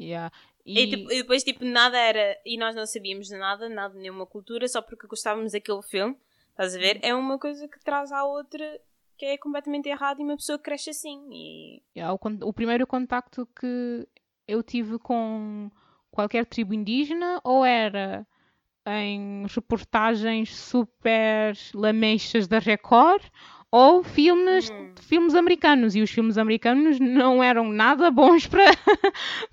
Yeah. 0.00 0.32
E... 0.64 0.78
E, 0.78 0.90
tipo, 0.90 1.12
e, 1.12 1.16
depois, 1.22 1.42
tipo, 1.42 1.64
nada 1.64 1.98
era. 1.98 2.38
E 2.46 2.56
nós 2.56 2.76
não 2.76 2.87
sabíamos 2.87 3.26
de 3.26 3.37
nada, 3.37 3.68
nada 3.68 3.94
de 3.94 4.00
nenhuma 4.00 4.26
cultura, 4.26 4.68
só 4.68 4.80
porque 4.80 5.08
gostávamos 5.08 5.52
daquele 5.52 5.82
filme. 5.82 6.16
Estás 6.50 6.76
a 6.76 6.78
ver? 6.78 7.00
É 7.02 7.12
uma 7.14 7.37
coisa 7.37 7.66
que 7.66 7.80
traz 7.80 8.12
à 8.12 8.24
outra 8.24 8.80
que 9.18 9.26
é 9.26 9.38
completamente 9.38 9.88
errado 9.88 10.20
e 10.20 10.24
uma 10.24 10.37
pessoa 10.37 10.58
cresce 10.58 10.90
assim. 10.90 11.28
E... 11.32 11.82
Yeah, 11.96 12.14
o, 12.14 12.48
o 12.48 12.52
primeiro 12.52 12.87
contacto 12.87 13.48
que 13.58 14.06
eu 14.46 14.62
tive 14.62 14.98
com 14.98 15.70
qualquer 16.12 16.46
tribo 16.46 16.75
indígena 16.75 17.40
ou 17.42 17.64
era 17.64 18.25
em 18.87 19.46
reportagens 19.46 20.55
super 20.55 21.57
lamechas 21.75 22.46
da 22.46 22.59
Record 22.59 23.25
ou 23.70 24.03
filmes, 24.05 24.70
hum. 24.70 24.94
filmes 25.01 25.35
americanos. 25.35 25.96
E 25.96 26.03
os 26.03 26.11
filmes 26.11 26.37
americanos 26.37 27.01
não 27.01 27.42
eram 27.42 27.64
nada 27.70 28.11
bons 28.11 28.46
para, 28.46 28.64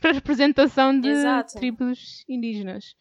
para 0.02 0.12
a 0.12 0.14
representação 0.14 1.00
de 1.00 1.10
Exato. 1.10 1.54
tribos 1.54 2.26
indígenas. 2.28 2.96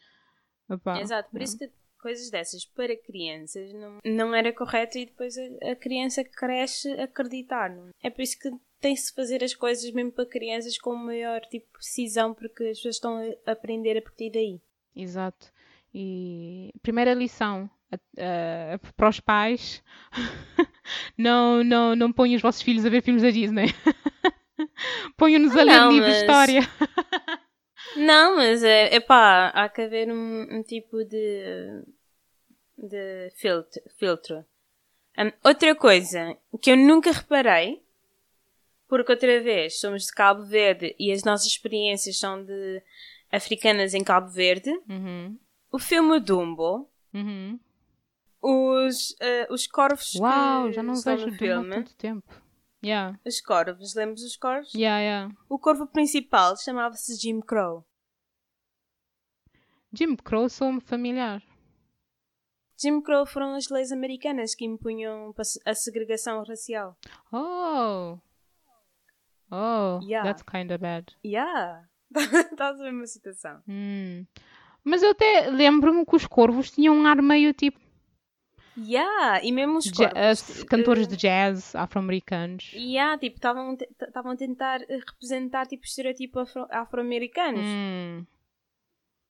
Opa, 0.70 1.00
Exato, 1.00 1.30
por 1.30 1.38
não. 1.38 1.44
isso 1.44 1.58
que 1.58 1.70
coisas 2.00 2.30
dessas 2.30 2.64
para 2.64 2.96
crianças 2.96 3.72
não, 3.72 3.98
não 4.04 4.34
era 4.34 4.52
correto 4.52 4.96
e 4.98 5.06
depois 5.06 5.34
a, 5.36 5.72
a 5.72 5.76
criança 5.76 6.22
cresce 6.22 6.92
a 6.92 7.04
acreditar. 7.04 7.70
Não? 7.70 7.88
É 8.00 8.10
por 8.10 8.22
isso 8.22 8.38
que 8.38 8.50
tem-se 8.80 9.14
fazer 9.14 9.42
as 9.42 9.54
coisas 9.54 9.90
mesmo 9.92 10.12
para 10.12 10.26
crianças 10.26 10.78
com 10.78 10.94
maior 10.94 11.40
tipo 11.42 11.66
precisão 11.72 12.34
porque 12.34 12.64
as 12.64 12.78
pessoas 12.78 12.96
estão 12.96 13.36
a 13.46 13.52
aprender 13.52 13.98
a 13.98 14.02
partir 14.02 14.30
daí. 14.30 14.60
Exato. 14.94 15.52
E 15.94 16.72
primeira 16.82 17.14
lição 17.14 17.70
uh, 17.92 18.92
para 18.96 19.08
os 19.08 19.20
pais 19.20 19.82
não, 21.16 21.62
não, 21.64 21.96
não 21.96 22.12
ponham 22.12 22.36
os 22.36 22.42
vossos 22.42 22.62
filhos 22.62 22.84
a 22.84 22.90
ver 22.90 23.02
filmes 23.02 23.22
da 23.22 23.30
Disney. 23.30 23.66
Ponham-nos 25.16 25.56
ah, 25.56 25.60
a 25.60 25.64
ler 25.64 25.92
livros 25.92 26.12
de 26.12 26.20
história. 26.20 26.60
não, 27.96 28.36
mas 28.36 28.62
é, 28.62 28.94
epá, 28.94 29.48
há 29.48 29.68
que 29.68 29.82
haver 29.82 30.10
um, 30.10 30.58
um 30.58 30.62
tipo 30.62 31.04
de, 31.04 31.82
de 32.76 33.30
filtro. 33.36 33.82
filtro. 33.98 34.44
Um, 35.16 35.32
outra 35.44 35.74
coisa 35.74 36.36
que 36.60 36.70
eu 36.70 36.76
nunca 36.76 37.10
reparei 37.10 37.82
Porque 38.88 39.12
outra 39.12 39.40
vez 39.42 39.78
somos 39.80 40.04
de 40.06 40.12
Cabo 40.12 40.42
Verde 40.44 40.96
e 40.98 41.12
as 41.12 41.22
nossas 41.22 41.46
experiências 41.46 42.18
são 42.18 42.42
de 42.42 42.82
africanas 43.30 43.92
em 43.94 44.02
Cabo 44.02 44.28
Verde. 44.30 44.70
Uhum. 44.88 45.38
O 45.70 45.78
filme 45.78 46.18
Dumbo. 46.18 46.90
Uhum. 47.12 47.60
Os, 48.40 49.10
uh, 49.20 49.52
os 49.52 49.66
corvos 49.66 50.14
Uau, 50.14 50.72
já 50.72 50.82
não 50.82 50.94
vejo 50.94 51.26
no 51.26 51.32
Dumbo 51.32 51.34
há 51.34 51.38
filme. 51.38 51.70
tanto 51.74 51.94
tempo. 51.96 52.42
Yeah, 52.84 53.18
Os 53.26 53.40
corvos, 53.40 53.94
lembras 53.94 54.20
dos 54.22 54.36
corvos? 54.36 54.72
yeah, 54.72 55.00
yeah. 55.00 55.34
O 55.48 55.58
corvo 55.58 55.84
principal 55.88 56.56
chamava-se 56.56 57.16
Jim 57.16 57.40
Crow. 57.40 57.84
Jim 59.92 60.14
Crow 60.16 60.48
sou 60.48 60.80
familiar. 60.80 61.42
Jim 62.80 63.00
Crow 63.00 63.26
foram 63.26 63.54
as 63.54 63.68
leis 63.68 63.90
americanas 63.90 64.54
que 64.54 64.64
impunham 64.64 65.34
a 65.66 65.74
segregação 65.74 66.44
racial. 66.44 66.96
Oh! 67.32 68.18
Oh, 69.50 70.00
Yeah. 70.02 70.22
that's 70.24 70.42
kind 70.42 70.70
of 70.70 70.78
bad. 70.80 71.06
Yeah! 71.24 71.84
Estás 72.52 72.80
a 72.80 72.84
ver 72.84 72.92
uma 72.92 73.06
situação. 73.06 73.62
Hum. 73.68 74.26
Mas 74.84 75.02
eu 75.02 75.10
até 75.10 75.48
lembro-me 75.50 76.04
que 76.06 76.16
os 76.16 76.26
corvos 76.26 76.70
tinham 76.70 76.94
um 76.94 77.06
ar 77.06 77.20
meio 77.22 77.52
tipo 77.52 77.78
Yeah! 78.76 79.42
E 79.44 79.50
mesmo 79.50 79.78
os 79.78 79.90
corvos. 79.90 80.60
eh, 80.60 80.64
cantores 80.66 81.06
eh, 81.06 81.10
de 81.10 81.16
jazz 81.16 81.74
afro-americanos. 81.74 82.72
Yeah, 82.74 83.18
tipo, 83.18 83.36
estavam 83.36 84.30
a 84.32 84.36
tentar 84.36 84.80
eh, 84.82 85.00
representar 85.04 85.66
tipo 85.66 85.84
estereotipo 85.84 86.38
afro- 86.38 86.68
afro-americanos. 86.70 87.60
Hum. 87.64 88.24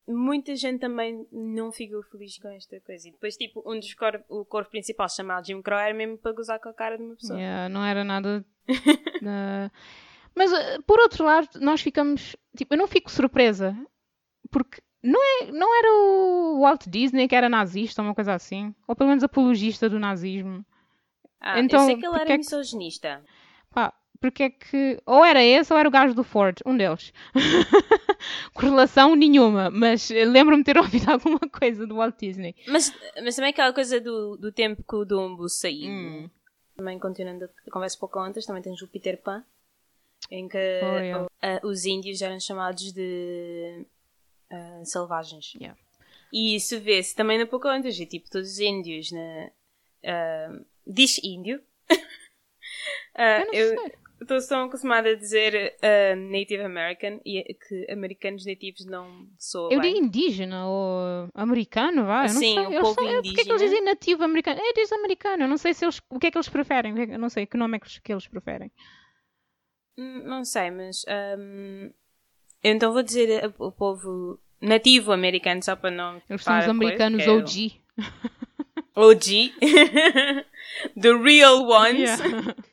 Muita 0.07 0.55
gente 0.57 0.81
também 0.81 1.27
não 1.31 1.71
ficou 1.73 2.03
feliz 2.03 2.39
com 2.39 2.49
esta 2.49 2.81
coisa. 2.81 3.09
E 3.09 3.13
depois, 3.13 3.37
tipo, 3.37 3.63
um 3.71 3.79
dos 3.79 3.93
cor 3.95 4.23
o 4.29 4.43
corpo 4.45 4.71
principal 4.71 5.09
chamado 5.09 5.47
Jim 5.47 5.61
Crow 5.61 5.79
era 5.79 5.93
mesmo 5.95 6.17
para 6.19 6.33
gozar 6.33 6.59
com 6.61 6.69
a 6.71 6.75
cara 6.75 6.97
de 6.97 7.03
uma 7.05 7.15
pessoa. 7.15 7.39
Yeah, 7.39 7.69
não 7.69 7.85
era 7.85 8.05
nada. 8.05 8.45
eh, 8.69 9.71
Mas 10.39 10.53
eh, 10.53 10.79
por 10.87 11.01
outro 11.01 11.25
lado, 11.25 11.49
nós 11.61 11.81
ficamos. 11.81 12.37
Tipo, 12.57 12.75
eu 12.75 12.79
não 12.79 12.87
fico 12.87 13.11
surpresa. 13.11 13.77
Porque 14.51 14.81
não, 15.03 15.21
é, 15.43 15.51
não 15.53 15.77
era 15.79 15.93
o 15.93 16.61
Walt 16.63 16.87
Disney 16.87 17.27
que 17.29 17.35
era 17.35 17.49
nazista 17.49 18.01
ou 18.01 18.09
uma 18.09 18.15
coisa 18.15 18.35
assim. 18.35 18.73
Ou 18.87 18.95
pelo 18.95 19.09
menos 19.09 19.25
apologista 19.25 19.89
do 19.89 19.99
nazismo. 19.99 20.65
Ah, 21.41 21.61
Então, 21.61 21.81
eu 21.81 21.87
sei 21.87 21.97
que 21.97 22.07
ele 22.07 22.15
era 22.15 22.25
é 22.25 22.33
que- 22.33 22.39
misoginista. 22.39 23.23
Pá, 23.71 23.93
porque 24.21 24.45
é 24.45 24.51
que. 24.51 25.01
Ou 25.05 25.25
era 25.25 25.43
esse 25.43 25.73
ou 25.73 25.79
era 25.79 25.89
o 25.89 25.93
gajo 25.93 26.15
do 26.15 26.23
Ford. 26.25 26.57
Um 26.65 26.77
deles. 26.77 27.13
Correlação 28.55 29.15
nenhuma. 29.15 29.71
Mas 29.71 30.11
eh, 30.11 30.25
lembro-me 30.25 30.65
ter 30.65 30.77
ouvido 30.79 31.11
alguma 31.11 31.41
coisa 31.41 31.87
do 31.87 31.97
Walt 31.97 32.17
Disney. 32.19 32.55
Mas, 32.67 32.93
mas 33.23 33.37
também 33.37 33.51
aquela 33.51 33.73
coisa 33.73 34.01
do, 34.01 34.37
do 34.37 34.53
tempo 34.53 34.83
que 34.83 34.97
o 34.97 35.05
Dumbo 35.05 35.49
saiu. 35.49 35.91
Hum. 35.91 36.31
Também 36.77 36.99
continuando 36.99 37.45
a 37.45 37.71
conversa 37.71 37.99
pouco 37.99 38.21
antes, 38.21 38.47
também 38.47 38.63
tens 38.63 38.81
o 38.83 38.89
Peter 38.89 39.21
Pan. 39.21 39.45
Em 40.31 40.49
que 40.49 40.59
Oh, 40.83 40.99
yeah. 40.99 41.27
ah, 41.43 41.61
os 41.65 41.85
índios 41.87 42.21
eram 42.21 42.39
chamados 42.41 42.93
de 42.93 43.87
ah, 44.51 44.83
selvagens. 44.85 45.55
Yeah. 45.55 45.79
E 46.33 46.55
isso 46.57 46.79
vê-se 46.81 47.15
também 47.17 47.39
na 47.39 47.47
Pocahontas. 47.47 47.99
E 47.99 48.05
tipo, 48.07 48.29
todos 48.31 48.51
os 48.53 48.59
índios 48.59 49.11
na... 49.13 49.51
ah, 50.05 50.61
diz 50.87 51.19
índio. 51.23 51.61
Ah, 53.21 53.45
Eu 53.53 53.69
sei. 53.77 53.93
estou 54.21 54.47
tão 54.49 54.65
acostumada 54.67 55.09
a 55.11 55.15
dizer 55.17 55.77
Native 56.31 56.63
American 56.63 57.21
e 57.25 57.39
é 57.39 57.43
que 57.55 57.87
americanos 57.91 58.47
nativos 58.47 58.85
não 58.87 59.27
soam 59.39 59.73
Eu 59.73 59.81
bem. 59.81 59.95
digo 59.95 60.07
indígena 60.07 60.69
ou 60.69 61.29
americano, 61.35 62.05
não 62.05 62.29
Sim, 62.29 62.55
sei. 62.55 62.59
o 62.79 62.81
povo 62.81 62.95
são- 62.95 63.09
eu- 63.11 63.23
Porquê 63.23 63.23
que 63.23 63.41
indígena. 63.41 63.51
eles 63.55 63.63
dizem 63.63 63.85
nativo 63.85 64.23
americano? 64.23 64.61
É, 64.61 64.73
diz 64.73 64.93
americano. 64.93 65.43
Eu 65.45 65.49
não 65.49 65.57
sei 65.59 65.75
se 65.75 65.85
eles, 65.85 66.01
o 66.11 66.19
que 66.19 66.29
é 66.29 66.31
que 66.31 66.37
eles 66.39 66.49
preferem. 66.49 66.95
que 66.95 67.01
é 67.01 67.07
que- 67.07 67.13
Eu 67.15 67.19
não 67.19 67.29
sei 67.29 67.45
que 67.47 67.57
nome 67.57 67.77
é 67.77 67.81
que 67.81 67.87
eles, 67.87 67.99
que 67.99 68.13
eles 68.13 68.29
preferem. 68.29 68.71
Não 70.01 70.45
sei, 70.45 70.71
mas 70.71 71.05
eu 72.63 72.73
então 72.73 72.93
vou 72.93 73.03
dizer 73.03 73.45
a- 73.45 73.53
o 73.59 73.73
povo 73.73 74.41
nativo 74.61 75.13
americano 75.13 75.63
só 75.63 75.75
para 75.77 75.91
não. 75.91 76.23
Eles 76.29 76.43
são 76.45 76.59
os 76.59 76.69
americanos 76.69 77.25
coisa, 77.25 77.43
OG. 77.43 77.83
é 78.97 79.01
o 79.01 79.09
OG. 79.11 79.55
The 81.01 81.13
real 81.17 81.67
ones. 81.69 82.11
Yeah. 82.21 82.55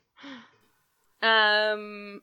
Hum, 1.23 2.21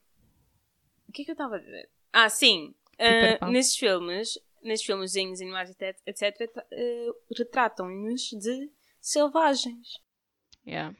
o 1.09 1.13
que 1.13 1.23
é 1.23 1.25
que 1.25 1.31
eu 1.31 1.35
estava 1.35 1.57
a 1.57 1.59
dizer? 1.59 1.89
Ah, 2.13 2.29
sim. 2.29 2.73
Uh, 3.01 3.51
nesses 3.51 3.77
filmes, 3.77 4.39
nesses 4.63 4.87
filmezinhos 4.87 5.41
animais, 5.41 5.71
etc, 5.71 5.99
etc 6.07 6.57
uh, 6.57 7.15
retratam-nos 7.37 8.23
de 8.31 8.71
selvagens. 9.01 9.99
Yeah. 10.65 10.95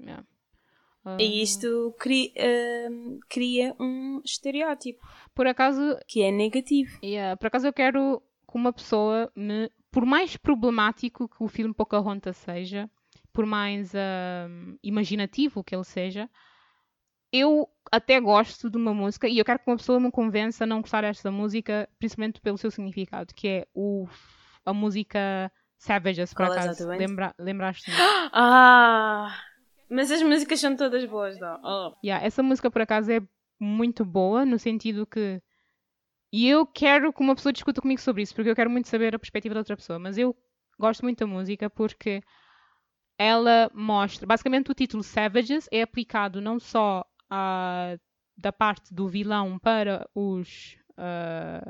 Yeah. 0.00 0.24
Ah, 1.08 1.18
E 1.18 1.42
isto 1.42 1.94
cri- 1.98 2.32
hum, 2.90 3.18
cria 3.28 3.74
um 3.80 4.20
estereótipo 4.24 5.04
por 5.34 5.46
acaso, 5.46 5.98
que 6.06 6.22
é 6.22 6.30
negativo. 6.30 6.92
yeah, 7.02 7.36
por 7.36 7.46
acaso 7.48 7.66
eu 7.66 7.72
quero 7.72 8.20
que 8.50 8.56
uma 8.56 8.72
pessoa 8.72 9.30
me. 9.34 9.70
Por 9.90 10.04
mais 10.04 10.36
problemático 10.36 11.28
que 11.28 11.42
o 11.42 11.48
filme 11.48 11.72
Pocahontas 11.74 12.36
seja, 12.36 12.90
por 13.32 13.46
mais 13.46 13.92
ahm, 13.94 14.76
imaginativo 14.82 15.64
que 15.64 15.74
ele 15.74 15.84
seja, 15.84 16.28
eu 17.32 17.68
até 17.90 18.20
gosto 18.20 18.70
de 18.70 18.76
uma 18.76 18.92
música 18.94 19.28
e 19.28 19.38
eu 19.38 19.44
quero 19.44 19.58
que 19.60 19.70
uma 19.70 19.76
pessoa 19.76 20.00
me 20.00 20.10
convença 20.10 20.64
a 20.64 20.66
não 20.66 20.80
gostar 20.80 21.02
desta 21.02 21.30
música, 21.30 21.88
principalmente 21.98 22.40
pelo 22.40 22.58
seu 22.58 22.70
significado, 22.70 23.34
que 23.34 23.48
é 23.48 23.66
o, 23.74 24.06
a 24.64 24.72
música 24.74 25.50
Savages, 25.78 26.34
por 26.34 26.42
Qual 26.42 26.52
é 26.54 26.56
acaso. 26.58 26.86
Lembra, 26.88 27.34
lembraste-me? 27.38 27.96
Ah! 28.32 29.47
Mas 29.90 30.10
as 30.10 30.22
músicas 30.22 30.60
são 30.60 30.76
todas 30.76 31.04
boas, 31.06 31.38
não? 31.38 31.60
Oh. 31.62 31.96
Yeah, 32.04 32.24
essa 32.24 32.42
música, 32.42 32.70
por 32.70 32.82
acaso, 32.82 33.10
é 33.10 33.20
muito 33.58 34.04
boa, 34.04 34.44
no 34.44 34.58
sentido 34.58 35.06
que. 35.06 35.42
E 36.32 36.46
eu 36.48 36.66
quero 36.66 37.12
que 37.12 37.22
uma 37.22 37.34
pessoa 37.34 37.52
discuta 37.52 37.80
comigo 37.80 38.00
sobre 38.00 38.22
isso, 38.22 38.34
porque 38.34 38.50
eu 38.50 38.54
quero 38.56 38.68
muito 38.70 38.88
saber 38.88 39.14
a 39.14 39.18
perspectiva 39.18 39.54
da 39.54 39.60
outra 39.60 39.76
pessoa. 39.76 39.98
Mas 39.98 40.18
eu 40.18 40.36
gosto 40.78 41.02
muito 41.02 41.20
da 41.20 41.26
música 41.26 41.70
porque 41.70 42.20
ela 43.18 43.70
mostra. 43.74 44.26
Basicamente, 44.26 44.70
o 44.70 44.74
título 44.74 45.02
Savages 45.02 45.66
é 45.72 45.82
aplicado 45.82 46.40
não 46.40 46.60
só 46.60 47.04
a, 47.30 47.96
da 48.36 48.52
parte 48.52 48.94
do 48.94 49.08
vilão 49.08 49.58
para 49.58 50.08
os 50.14 50.76
ah, 50.96 51.62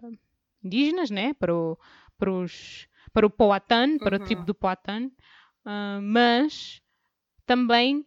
indígenas, 0.62 1.10
né? 1.10 1.32
para, 1.34 1.54
o, 1.54 1.78
para, 2.18 2.32
os, 2.32 2.88
para 3.12 3.26
o 3.26 3.30
Powhatan, 3.30 3.98
para 3.98 4.16
a 4.16 4.18
Uhum. 4.18 4.24
tribo 4.26 4.44
do 4.44 4.54
Powhatan, 4.54 5.10
ah, 5.64 6.00
mas 6.02 6.82
também 7.46 8.04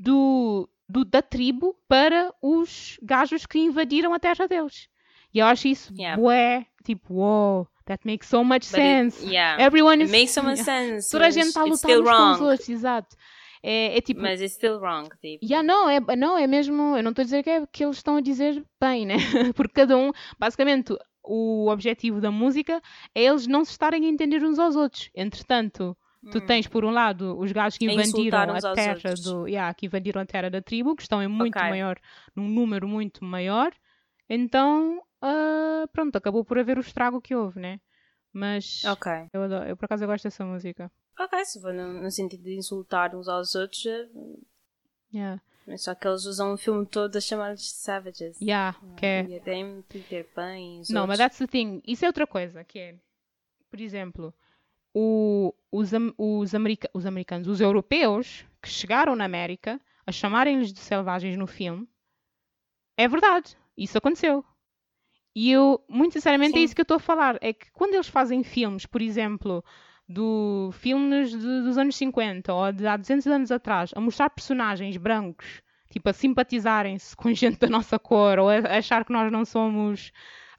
do, 0.00 0.68
do- 0.88 1.04
da 1.04 1.20
tribo 1.20 1.76
para 1.86 2.32
os 2.42 2.98
gajos 3.02 3.44
que 3.44 3.58
invadiram 3.58 4.14
a 4.14 4.18
terra 4.18 4.48
deles. 4.48 4.88
E 5.32 5.38
eu 5.38 5.46
acho 5.46 5.68
isso 5.68 5.92
Yeah. 5.96 6.20
bué, 6.20 6.66
tipo, 6.84 7.14
wow, 7.14 7.68
that 7.84 8.04
makes 8.06 8.26
so 8.28 8.42
much 8.42 8.68
But 8.70 8.80
it- 8.80 9.12
sense. 9.12 9.26
yeah. 9.26 9.62
Everyone 9.62 10.02
It 10.02 10.04
is... 10.06 10.10
makes 10.10 10.30
so 10.32 10.42
much 10.42 10.58
sense. 10.64 11.10
Toda 11.10 11.26
a 11.26 11.30
gente 11.30 11.48
está 11.48 11.60
a 11.60 11.64
lutar 11.64 11.90
uns 12.00 12.08
com 12.10 12.30
os 12.32 12.40
outros, 12.40 12.68
exato. 12.68 13.14
É, 13.62 13.98
é 13.98 14.00
tipo, 14.00 14.22
Mas 14.22 14.40
it's 14.40 14.54
still 14.54 14.78
wrong, 14.80 15.08
tipo. 15.20 15.44
Yeah, 15.44 15.62
não, 15.62 15.88
é, 15.90 16.00
não, 16.16 16.38
é 16.38 16.46
mesmo. 16.46 16.96
Eu 16.96 17.02
não 17.02 17.10
estou 17.10 17.22
a 17.22 17.24
dizer 17.26 17.42
que, 17.42 17.50
é, 17.50 17.66
que 17.70 17.84
eles 17.84 17.96
estão 17.98 18.16
a 18.16 18.20
dizer 18.22 18.64
bem, 18.80 19.04
né? 19.04 19.16
Porque 19.54 19.74
cada 19.74 19.98
um, 19.98 20.10
basicamente, 20.38 20.96
o 21.22 21.68
objetivo 21.68 22.22
da 22.22 22.30
música 22.30 22.80
é 23.14 23.22
eles 23.24 23.46
não 23.46 23.62
se 23.62 23.72
estarem 23.72 24.06
a 24.06 24.08
entender 24.08 24.42
uns 24.42 24.58
aos 24.58 24.74
outros. 24.76 25.10
Entretanto, 25.14 25.94
tu 26.30 26.38
Hum. 26.38 26.46
tens, 26.46 26.66
por 26.66 26.84
um 26.84 26.90
lado, 26.90 27.38
os 27.38 27.50
gajos 27.52 27.78
que 27.78 27.84
invadiram 27.86 28.54
a 28.54 28.74
terra 28.74 29.14
do. 29.22 29.46
Yeah, 29.48 29.72
que 29.74 29.86
invadiram 29.86 30.20
a 30.20 30.26
terra 30.26 30.50
da 30.50 30.60
tribo, 30.60 30.94
que 30.94 31.02
estão 31.02 31.22
em 31.22 31.28
muito 31.28 31.56
Ok. 31.56 31.68
maior, 31.68 31.98
num 32.34 32.48
número 32.48 32.86
muito 32.88 33.24
maior. 33.24 33.72
Então, 34.28 35.02
ah, 35.22 35.88
pronto, 35.92 36.16
acabou 36.16 36.44
por 36.44 36.58
haver 36.58 36.76
o 36.78 36.80
estrago 36.82 37.20
que 37.20 37.34
houve, 37.34 37.58
né? 37.60 37.80
Mas 38.32 38.82
Ok. 38.84 39.10
eu, 39.32 39.42
adoro- 39.42 39.66
eu 39.68 39.76
por 39.76 39.86
acaso 39.86 40.04
eu 40.04 40.08
gosto 40.08 40.24
dessa 40.24 40.44
música. 40.44 40.90
Ok, 41.18 41.44
se 41.44 41.60
for 41.60 41.72
no, 41.74 42.02
no 42.02 42.10
sentido 42.10 42.42
de 42.44 42.54
insultar 42.56 43.14
uns 43.14 43.28
aos 43.28 43.54
outros, 43.54 43.84
é 43.86 44.08
Yeah. 45.12 45.42
é 45.66 45.76
só 45.76 45.94
que 45.94 46.06
eles 46.06 46.24
usam 46.24 46.52
o 46.52 46.56
filme 46.56 46.86
todo 46.86 47.16
a 47.16 47.20
chamar-lhes 47.20 47.72
Savages. 47.72 48.40
Yeah, 48.40 48.78
que 48.96 49.04
é. 49.06 49.24
E 49.26 49.36
até 49.36 49.54
Peter 49.88 50.24
Pan 50.34 50.56
e 50.56 50.78
Não, 50.90 51.02
outros. 51.02 51.06
mas 51.08 51.18
that's 51.18 51.38
the 51.38 51.46
thing. 51.46 51.82
Isso 51.86 52.04
é 52.04 52.08
outra 52.08 52.26
coisa, 52.26 52.62
que 52.64 52.78
é, 52.78 52.94
por 53.68 53.80
exemplo, 53.80 54.32
o- 54.94 55.54
os, 55.70 55.90
os, 56.18 56.54
america- 56.54 56.90
os 56.92 57.06
americanos, 57.06 57.48
os 57.48 57.60
europeus 57.60 58.44
que 58.62 58.68
chegaram 58.68 59.14
na 59.16 59.24
América 59.24 59.80
a 60.06 60.12
chamarem-lhes 60.12 60.72
de 60.72 60.80
selvagens 60.80 61.36
no 61.36 61.46
filme, 61.46 61.88
é 62.96 63.08
verdade. 63.08 63.56
Isso 63.76 63.96
aconteceu. 63.98 64.44
E 65.34 65.50
eu, 65.50 65.82
muito 65.88 66.12
sinceramente, 66.14 66.54
é 66.56 66.58
Sim. 66.58 66.64
isso 66.64 66.74
que 66.74 66.80
eu 66.80 66.84
estou 66.84 66.96
a 66.96 67.00
falar. 67.00 67.38
É 67.40 67.52
que 67.52 67.70
quando 67.72 67.94
eles 67.94 68.08
fazem 68.08 68.42
filmes, 68.42 68.84
por 68.84 69.00
exemplo, 69.00 69.64
do 70.08 70.70
filmes 70.72 71.30
de- 71.30 71.38
dos 71.62 71.78
anos 71.78 71.96
50 71.96 72.52
ou 72.52 72.72
de 72.72 72.86
há 72.86 72.96
200 72.96 73.26
anos 73.28 73.50
atrás, 73.52 73.92
a 73.94 74.00
mostrar 74.00 74.28
personagens 74.30 74.96
brancos, 74.96 75.62
tipo, 75.90 76.08
a 76.08 76.12
simpatizarem-se 76.12 77.14
com 77.16 77.32
gente 77.34 77.58
da 77.58 77.68
nossa 77.68 77.98
cor 77.98 78.38
ou 78.38 78.48
a 78.48 78.56
a 78.56 78.78
achar 78.78 79.04
que 79.04 79.12
nós 79.12 79.30
não 79.30 79.44
somos 79.44 80.10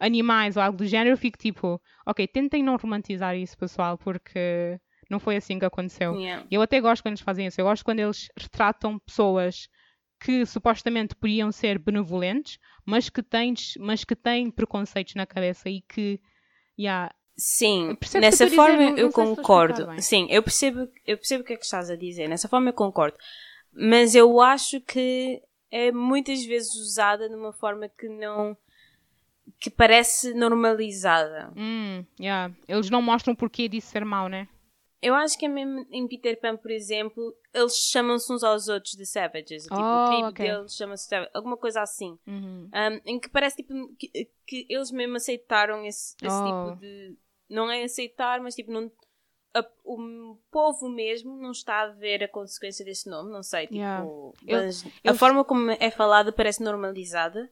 animais 0.01 0.57
ou 0.57 0.63
algo 0.63 0.77
do 0.77 0.85
género, 0.85 1.11
eu 1.11 1.17
fico 1.17 1.37
tipo, 1.37 1.79
ok, 2.05 2.27
tentem 2.27 2.63
não 2.63 2.75
romantizar 2.75 3.35
isso, 3.37 3.57
pessoal, 3.57 3.97
porque 3.97 4.79
não 5.09 5.19
foi 5.19 5.37
assim 5.37 5.59
que 5.59 5.65
aconteceu. 5.65 6.15
Yeah. 6.15 6.45
Eu 6.49 6.61
até 6.61 6.81
gosto 6.81 7.03
quando 7.03 7.13
eles 7.13 7.21
fazem 7.21 7.45
isso. 7.45 7.61
Eu 7.61 7.65
gosto 7.65 7.85
quando 7.85 7.99
eles 7.99 8.27
retratam 8.37 8.97
pessoas 8.99 9.69
que 10.19 10.45
supostamente 10.45 11.15
podiam 11.15 11.51
ser 11.51 11.77
benevolentes, 11.77 12.57
mas 12.85 13.09
que 13.09 13.21
têm, 13.21 13.53
mas 13.79 14.03
que 14.03 14.15
têm 14.15 14.49
preconceitos 14.49 15.15
na 15.15 15.25
cabeça 15.25 15.69
e 15.69 15.81
que, 15.81 16.19
yeah, 16.79 17.13
Sim, 17.37 17.97
nessa 18.19 18.47
forma 18.49 18.91
dizer, 18.91 18.99
eu 18.99 19.11
concordo. 19.11 19.87
Sim, 19.99 20.27
eu 20.29 20.43
percebo, 20.43 20.87
eu 21.05 21.17
percebo 21.17 21.43
o 21.43 21.45
que 21.45 21.53
é 21.53 21.57
que 21.57 21.63
estás 21.63 21.89
a 21.89 21.95
dizer. 21.95 22.27
Nessa 22.27 22.47
forma 22.47 22.69
eu 22.69 22.73
concordo. 22.73 23.17
Mas 23.73 24.13
eu 24.13 24.39
acho 24.41 24.79
que 24.81 25.41
é 25.71 25.91
muitas 25.91 26.45
vezes 26.45 26.75
usada 26.75 27.27
de 27.29 27.35
uma 27.35 27.53
forma 27.53 27.89
que 27.89 28.07
não 28.07 28.55
que 29.61 29.69
parece 29.69 30.33
normalizada. 30.33 31.53
Hum, 31.55 32.03
yeah. 32.19 32.51
Eles 32.67 32.89
não 32.89 33.01
mostram 33.01 33.35
o 33.35 33.37
porquê 33.37 33.69
disso 33.69 33.91
ser 33.91 34.03
mau, 34.03 34.27
né? 34.27 34.49
Eu 34.99 35.13
acho 35.13 35.37
que 35.37 35.45
é 35.45 35.49
mesmo 35.49 35.85
em 35.91 36.07
Peter 36.07 36.39
Pan, 36.39 36.57
por 36.57 36.71
exemplo, 36.71 37.35
eles 37.53 37.75
chamam-se 37.75 38.31
uns 38.33 38.43
aos 38.43 38.67
outros 38.67 38.93
de 38.93 39.05
Savages. 39.05 39.63
Tipo, 39.63 39.75
oh, 39.75 39.79
o 39.79 40.09
tribo 40.09 40.27
okay. 40.29 40.47
deles 40.47 40.75
chama-se 40.75 41.07
Savages. 41.07 41.31
Alguma 41.35 41.57
coisa 41.57 41.81
assim. 41.81 42.17
Uhum. 42.25 42.69
Um, 42.73 43.01
em 43.05 43.19
que 43.19 43.29
parece 43.29 43.57
tipo, 43.57 43.73
que, 43.97 44.29
que, 44.47 44.65
eles 44.67 44.91
mesmo 44.91 45.15
aceitaram 45.15 45.85
esse, 45.85 46.15
esse 46.21 46.35
oh. 46.35 46.45
tipo 46.45 46.79
de. 46.81 47.15
Não 47.47 47.69
é 47.69 47.83
aceitar, 47.83 48.39
mas 48.41 48.55
tipo, 48.55 48.71
não, 48.71 48.91
a, 49.53 49.63
o 49.83 50.39
povo 50.49 50.89
mesmo 50.89 51.35
não 51.37 51.51
está 51.51 51.81
a 51.81 51.87
ver 51.87 52.23
a 52.23 52.27
consequência 52.27 52.83
desse 52.83 53.07
nome, 53.07 53.31
não 53.31 53.43
sei. 53.43 53.67
Tipo, 53.67 53.75
yeah. 53.75 54.05
mas 54.47 54.85
eu, 55.03 55.11
a 55.11 55.15
forma 55.15 55.43
como 55.43 55.69
é 55.71 55.91
falada 55.91 56.31
parece 56.31 56.63
normalizada. 56.63 57.47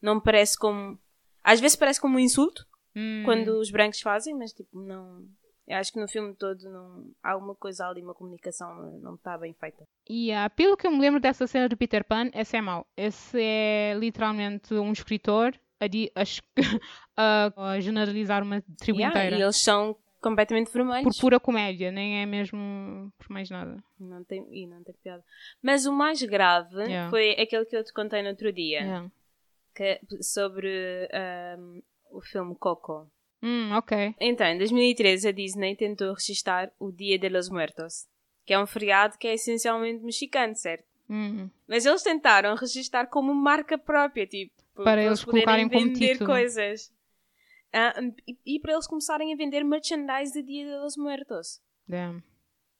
Não 0.00 0.18
parece 0.18 0.56
como. 0.58 0.98
Às 1.42 1.60
vezes 1.60 1.76
parece 1.76 2.00
como 2.00 2.16
um 2.16 2.20
insulto 2.20 2.66
hum. 2.94 3.22
quando 3.24 3.48
os 3.58 3.70
brancos 3.70 4.00
fazem, 4.00 4.34
mas 4.34 4.52
tipo, 4.52 4.80
não. 4.80 5.24
Eu 5.66 5.76
acho 5.76 5.92
que 5.92 6.00
no 6.00 6.08
filme 6.08 6.34
todo 6.34 6.60
não, 6.68 7.12
há 7.22 7.30
alguma 7.30 7.54
coisa 7.54 7.86
ali, 7.86 8.02
uma 8.02 8.14
comunicação 8.14 8.98
não 9.00 9.14
está 9.14 9.38
bem 9.38 9.54
feita. 9.54 9.84
E 10.08 10.26
yeah, 10.26 10.50
pelo 10.50 10.76
que 10.76 10.84
eu 10.84 10.90
me 10.90 10.98
lembro 10.98 11.20
dessa 11.20 11.46
cena 11.46 11.68
do 11.68 11.76
Peter 11.76 12.04
Pan, 12.04 12.28
esse 12.34 12.56
é 12.56 12.60
mau. 12.60 12.84
Esse 12.96 13.40
é 13.40 13.94
literalmente 13.96 14.74
um 14.74 14.90
escritor 14.90 15.54
a, 15.80 15.86
a, 17.16 17.72
a 17.72 17.80
generalizar 17.80 18.42
uma 18.42 18.60
tribo 18.78 18.98
yeah, 18.98 19.16
inteira. 19.16 19.38
E 19.38 19.42
eles 19.42 19.62
são 19.62 19.96
completamente 20.20 20.70
vermelhos. 20.72 21.16
Por 21.16 21.20
pura 21.20 21.40
comédia, 21.40 21.90
nem 21.90 22.20
é 22.22 22.26
mesmo 22.26 23.12
por 23.18 23.30
mais 23.30 23.48
nada. 23.48 23.82
Não 23.98 24.22
tem, 24.24 24.46
e 24.50 24.66
não 24.66 24.82
tem 24.82 24.94
piada. 25.02 25.24
Mas 25.62 25.86
o 25.86 25.92
mais 25.92 26.22
grave 26.22 26.76
yeah. 26.82 27.10
foi 27.10 27.32
aquele 27.32 27.64
que 27.64 27.76
eu 27.76 27.84
te 27.84 27.92
contei 27.92 28.22
no 28.22 28.28
outro 28.28 28.52
dia. 28.52 28.80
Yeah. 28.80 29.10
Que, 29.74 30.00
sobre 30.22 31.08
um, 31.58 31.82
o 32.10 32.20
filme 32.20 32.54
Coco. 32.56 33.10
Hum, 33.42 33.72
ok. 33.72 34.14
Então, 34.20 34.46
em 34.46 34.58
2013 34.58 35.28
a 35.28 35.32
Disney 35.32 35.76
tentou 35.76 36.12
registrar 36.12 36.70
o 36.78 36.92
Dia 36.92 37.18
de 37.18 37.28
los 37.28 37.48
Muertos, 37.48 38.06
que 38.44 38.52
é 38.52 38.58
um 38.60 38.66
feriado 38.66 39.16
que 39.16 39.26
é 39.26 39.34
essencialmente 39.34 40.04
mexicano, 40.04 40.54
certo? 40.54 40.84
Hum. 41.08 41.50
Mas 41.66 41.86
eles 41.86 42.02
tentaram 42.02 42.54
registrar 42.54 43.06
como 43.06 43.34
marca 43.34 43.76
própria, 43.76 44.26
tipo, 44.26 44.52
para 44.84 45.02
eles 45.02 45.24
colocarem 45.24 45.68
vender 45.68 46.18
como 46.18 46.30
coisas. 46.30 46.92
Ah, 47.72 47.94
e, 48.26 48.36
e, 48.44 48.60
para 48.60 48.72
eles 48.72 48.86
começarem 48.86 49.32
a 49.32 49.36
vender 49.36 49.64
merchandise 49.64 50.32
de 50.32 50.42
Dia 50.42 50.66
de 50.66 50.76
los 50.78 50.96
Muertos. 50.96 51.60
Damn. 51.86 52.22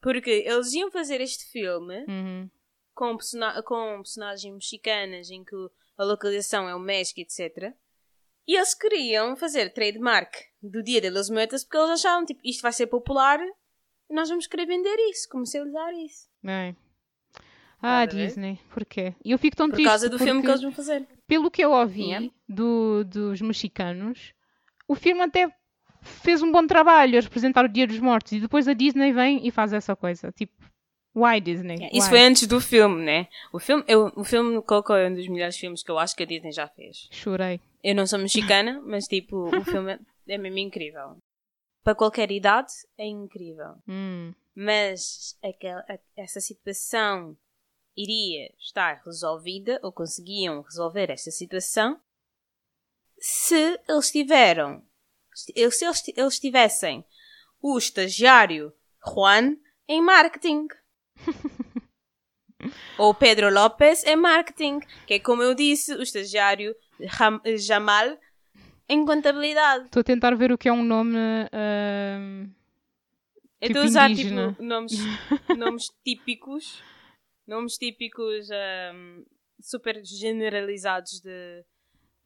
Porque 0.01 0.31
eles 0.31 0.73
iam 0.73 0.91
fazer 0.91 1.21
este 1.21 1.51
filme 1.51 2.05
uhum. 2.09 2.51
com, 2.95 3.17
persona 3.17 3.63
com 3.63 3.97
personagens 3.97 4.53
mexicanas 4.53 5.31
em 5.31 5.45
que 5.45 5.57
a 6.01 6.05
localização 6.05 6.67
é 6.67 6.75
o 6.75 6.81
México, 6.81 7.21
etc. 7.21 7.75
E 8.49 8.57
eles 8.57 8.75
queriam 8.75 9.37
fazer 9.37 9.71
trademark 9.71 10.35
do 10.63 10.83
Dia 10.83 11.01
de 11.01 11.11
los 11.11 11.29
Muertos 11.29 11.63
porque 11.63 11.77
eles 11.77 11.91
achavam, 11.91 12.25
tipo, 12.25 12.41
isto 12.43 12.63
vai 12.63 12.73
ser 12.73 12.87
popular 12.87 13.39
e 14.09 14.15
nós 14.15 14.31
vamos 14.31 14.47
querer 14.47 14.65
vender 14.65 14.97
isso, 15.11 15.29
comercializar 15.29 15.93
isso. 15.95 16.27
Bem. 16.43 16.75
Ah, 17.83 18.07
Disney, 18.07 18.59
porquê? 18.73 19.15
E 19.23 19.31
eu 19.31 19.39
fico 19.39 19.57
tão 19.57 19.69
Por 19.69 19.75
triste. 19.75 19.87
Por 19.87 19.91
causa 19.91 20.09
do 20.09 20.19
filme 20.19 20.41
que 20.41 20.49
eles 20.49 20.63
vão 20.63 20.73
fazer. 20.73 21.07
Pelo 21.27 21.51
que 21.51 21.63
eu 21.63 21.71
ouvi 21.71 22.09
yeah. 22.09 22.29
do, 22.49 23.05
dos 23.05 23.41
mexicanos, 23.43 24.35
o 24.89 24.95
filme 24.95 25.21
até 25.23 25.55
fez 26.01 26.43
um 26.43 26.51
bom 26.51 26.67
trabalho 26.67 27.19
a 27.19 27.23
representar 27.23 27.65
o 27.67 27.69
Dia 27.69 27.87
dos 27.87 27.99
Mortos 27.99 28.33
e 28.33 28.41
depois 28.41 28.67
a 28.67 28.73
Disney 28.73 29.13
vem 29.13 29.47
e 29.47 29.51
faz 29.51 29.73
essa 29.73 29.95
coisa. 29.95 30.33
Tipo, 30.33 30.60
why 31.15 31.41
Disney? 31.41 31.77
Yeah, 31.77 31.97
isso 31.97 32.07
why? 32.07 32.11
foi 32.11 32.21
antes 32.23 32.47
do 32.47 32.61
filme, 32.61 33.05
né? 33.05 33.29
O 33.53 33.59
filme, 33.59 33.85
eu, 33.87 34.13
o 34.17 34.25
filme 34.25 34.61
Coco 34.63 34.93
é 34.93 35.09
um 35.09 35.15
dos 35.15 35.29
melhores 35.29 35.57
filmes 35.57 35.83
que 35.83 35.91
eu 35.91 35.99
acho 35.99 36.17
que 36.17 36.23
a 36.23 36.27
Disney 36.27 36.53
já 36.53 36.69
fez. 36.69 37.09
Chorei. 37.11 37.61
Eu 37.83 37.95
não 37.95 38.07
sou 38.07 38.19
mexicana, 38.19 38.81
mas 38.85 39.07
tipo, 39.07 39.49
o 39.57 39.65
filme 39.65 39.99
é 40.29 40.39
mesmo 40.39 40.59
incrível. 40.59 41.17
Para 41.83 41.95
qualquer 41.95 42.31
idade, 42.31 42.73
é 42.99 43.07
incrível. 43.07 43.75
Hum. 43.89 44.35
Mas 44.53 45.39
aquela, 45.43 45.85
essa 46.17 46.41
situação 46.41 47.37
iria 47.97 48.53
estar 48.59 49.01
resolvida 49.05 49.79
ou 49.83 49.93
conseguiam 49.93 50.61
resolver 50.63 51.09
esta 51.11 51.31
situação 51.31 51.99
se 53.19 53.79
eles 53.89 54.11
tiveram 54.11 54.83
se 55.35 55.53
eles, 55.55 55.81
eles 56.17 56.41
tivessem 56.41 57.05
o 57.63 57.79
estagiário 57.79 58.73
Juan 59.07 59.57
em 59.87 60.03
marketing 60.03 60.67
ou 62.99 63.15
Pedro 63.15 63.53
Lopes 63.53 64.05
em 64.05 64.17
marketing 64.17 64.81
que 65.07 65.15
é 65.15 65.19
como 65.19 65.43
eu 65.43 65.55
disse 65.55 65.95
o 65.95 66.03
estagiário 66.03 66.75
Jamal 67.59 68.19
em 68.89 69.05
contabilidade 69.05 69.85
estou 69.87 70.01
a 70.01 70.05
tentar 70.05 70.35
ver 70.35 70.53
o 70.53 70.59
que 70.59 70.69
é 70.69 70.73
um 70.73 70.85
nome 70.85 71.17
uh, 71.17 72.51
eu 73.61 73.69
tipo 73.69 73.79
estou 73.79 73.83
a 73.83 73.85
usar 73.87 74.11
indígena. 74.11 74.51
tipo 74.51 74.63
nomes, 74.63 74.93
nomes 75.57 75.85
típicos 76.05 76.83
nomes 77.47 77.77
típicos 77.77 78.49
um, 78.51 79.25
super 79.61 80.03
generalizados 80.05 81.21
de 81.21 81.65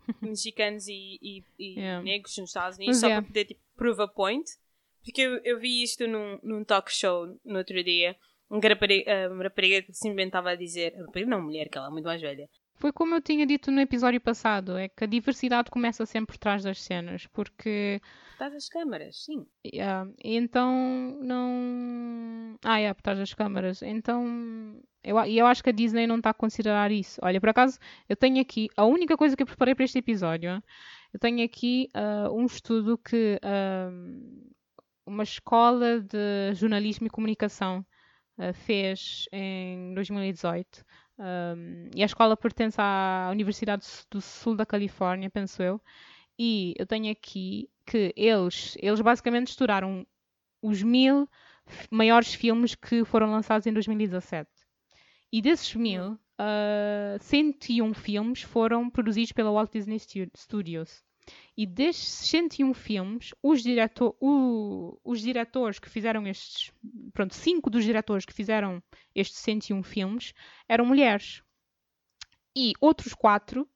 mexicanos 0.21 0.87
e, 0.89 1.19
e, 1.21 1.45
e 1.59 1.75
Yeah. 1.79 2.03
negros 2.03 2.37
nos 2.39 2.51
Estados 2.51 2.77
Unidos, 2.79 2.97
Mas 2.97 3.01
só 3.01 3.09
é. 3.09 3.15
para 3.15 3.23
poder 3.23 3.45
tipo, 3.47 3.61
prove 3.77 4.03
a 4.03 4.09
point. 4.09 4.45
Porque 5.03 5.21
eu, 5.21 5.41
eu 5.45 5.59
vi 5.59 5.83
isto 5.83 6.07
num, 6.07 6.39
num 6.43 6.65
talk 6.65 6.91
show 6.93 7.27
no 7.45 7.59
outro 7.59 7.83
dia. 7.83 8.17
Um 8.55 8.61
rapariga, 8.61 9.31
uma 9.33 9.43
rapariga 9.43 9.83
que 9.83 9.93
simplesmente 9.93 10.29
estava 10.29 10.51
a 10.51 10.55
dizer, 10.55 10.95
rapariga 10.97 11.29
não, 11.29 11.43
mulher, 11.43 11.69
que 11.69 11.77
ela 11.77 11.89
é 11.89 11.91
muito 11.91 12.05
mais 12.05 12.21
velha. 12.21 12.49
Foi 12.77 12.93
como 12.93 13.15
eu 13.15 13.21
tinha 13.21 13.45
dito 13.45 13.71
no 13.71 13.81
episódio 13.81 14.21
passado, 14.21 14.77
é 14.77 14.89
que 14.89 15.03
a 15.03 15.07
diversidade 15.09 15.71
começa 15.71 16.07
sempre 16.07 16.35
por 16.35 16.39
trás 16.39 16.63
das 16.63 16.81
cenas, 16.81 17.27
porque 17.27 18.01
Estás 18.33 18.55
as 18.55 18.69
câmaras, 18.69 19.25
sim. 19.25 19.47
yeah, 19.65 20.09
então 20.23 21.19
não. 21.21 22.59
Ah, 22.65 22.79
é, 22.79 22.93
por 22.93 23.03
trás 23.03 23.19
das 23.19 23.33
câmaras. 23.33 23.83
Então 23.83 24.81
eu, 25.03 25.19
e 25.25 25.39
eu 25.39 25.47
acho 25.47 25.63
que 25.63 25.71
a 25.71 25.73
Disney 25.73 26.07
não 26.07 26.17
está 26.17 26.31
a 26.31 26.35
considerar 26.35 26.91
isso. 26.91 27.21
Olha, 27.23 27.41
por 27.41 27.49
acaso, 27.49 27.79
eu 28.09 28.17
tenho 28.17 28.41
aqui 28.41 28.69
a 28.77 28.85
única 28.85 29.17
coisa 29.17 29.37
que 29.37 29.43
eu 29.43 29.47
preparei 29.47 29.75
para 29.75 29.85
este 29.85 29.99
episódio. 29.99 30.63
Eu 31.13 31.21
tenho 31.21 31.45
aqui 31.45 31.89
ah, 31.93 32.29
um 32.33 32.47
estudo 32.47 32.99
que 32.99 33.39
ah, 33.43 33.91
uma 35.07 35.23
escola 35.23 36.01
de 36.01 36.55
jornalismo 36.55 37.07
e 37.07 37.11
comunicação 37.11 37.85
fez 38.55 39.27
em 39.33 39.95
2018. 39.95 40.85
Um, 41.19 41.89
e 41.95 42.03
a 42.03 42.07
escola 42.07 42.37
pertence 42.37 42.77
à 42.81 43.29
Universidade 43.31 43.87
do 44.11 44.21
Sul 44.21 44.57
da 44.57 44.67
Califórnia, 44.67 45.31
penso 45.31 45.63
eu. 45.63 45.81
E 46.39 46.75
eu 46.79 46.87
tenho 46.87 47.11
aqui 47.13 47.71
que 47.87 48.13
eles, 48.17 48.77
eles 48.81 49.01
basicamente 49.01 49.49
estudaram 49.49 50.07
os 50.63 50.83
mil 50.83 51.29
maiores 51.91 52.35
filmes 52.35 52.75
que 52.75 53.05
foram 53.05 53.31
lançados 53.31 53.67
em 53.67 53.73
2017. 53.73 54.51
E 55.33 55.43
desses 55.43 55.75
mil, 55.75 56.19
ah, 56.39 57.17
101 57.21 57.95
filmes 57.95 58.43
foram 58.43 58.91
produzidos 58.91 59.33
pela 59.33 59.51
Walt 59.53 59.73
Disney 59.73 59.99
Stu- 59.99 60.31
Studios. 60.37 61.05
E 61.57 61.65
destes 61.67 62.09
101 62.29 62.75
filmes, 62.75 63.33
os, 63.43 63.63
o- 64.21 64.99
os 65.05 65.21
diretores 65.21 65.79
que 65.79 65.89
fizeram 65.89 66.27
estes. 66.27 66.73
Pronto, 67.13 67.35
cinco 67.35 67.71
dos 67.71 67.85
diretores 67.85 68.25
que 68.25 68.33
fizeram 68.33 68.83
estes 69.15 69.39
101 69.39 69.83
filmes 69.83 70.33
eram 70.69 70.85
mulheres. 70.85 71.43
E 72.57 72.73
outros 72.81 73.15
quatro 73.15 73.69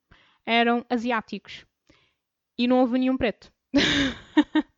eram 0.45 0.85
asiáticos. 0.91 1.65
E 2.57 2.67
não 2.67 2.81
houve 2.81 2.99
nenhum 2.99 3.17
preto. 3.17 3.53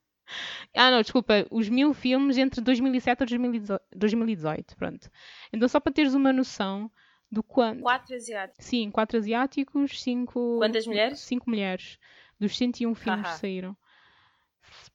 ah, 0.76 0.90
não, 0.90 1.00
desculpa. 1.00 1.46
Os 1.50 1.68
mil 1.68 1.94
filmes 1.94 2.36
entre 2.36 2.60
2007 2.60 3.22
e 3.22 3.26
2018. 3.26 3.82
2018 3.96 4.76
pronto. 4.76 5.10
Então, 5.52 5.68
só 5.68 5.80
para 5.80 5.92
teres 5.92 6.14
uma 6.14 6.32
noção 6.32 6.90
do 7.30 7.42
quanto. 7.42 7.80
Quatro 7.82 8.14
asiáticos. 8.14 8.64
Sim, 8.66 8.90
quatro 8.90 9.16
asiáticos, 9.18 10.02
cinco. 10.02 10.58
Quantas 10.58 10.86
mulheres? 10.86 11.20
Cinco 11.20 11.48
mulheres. 11.48 11.98
Dos 12.40 12.56
101 12.56 12.94
filmes 12.94 13.26
Haha. 13.26 13.34
que 13.34 13.40
saíram. 13.40 13.76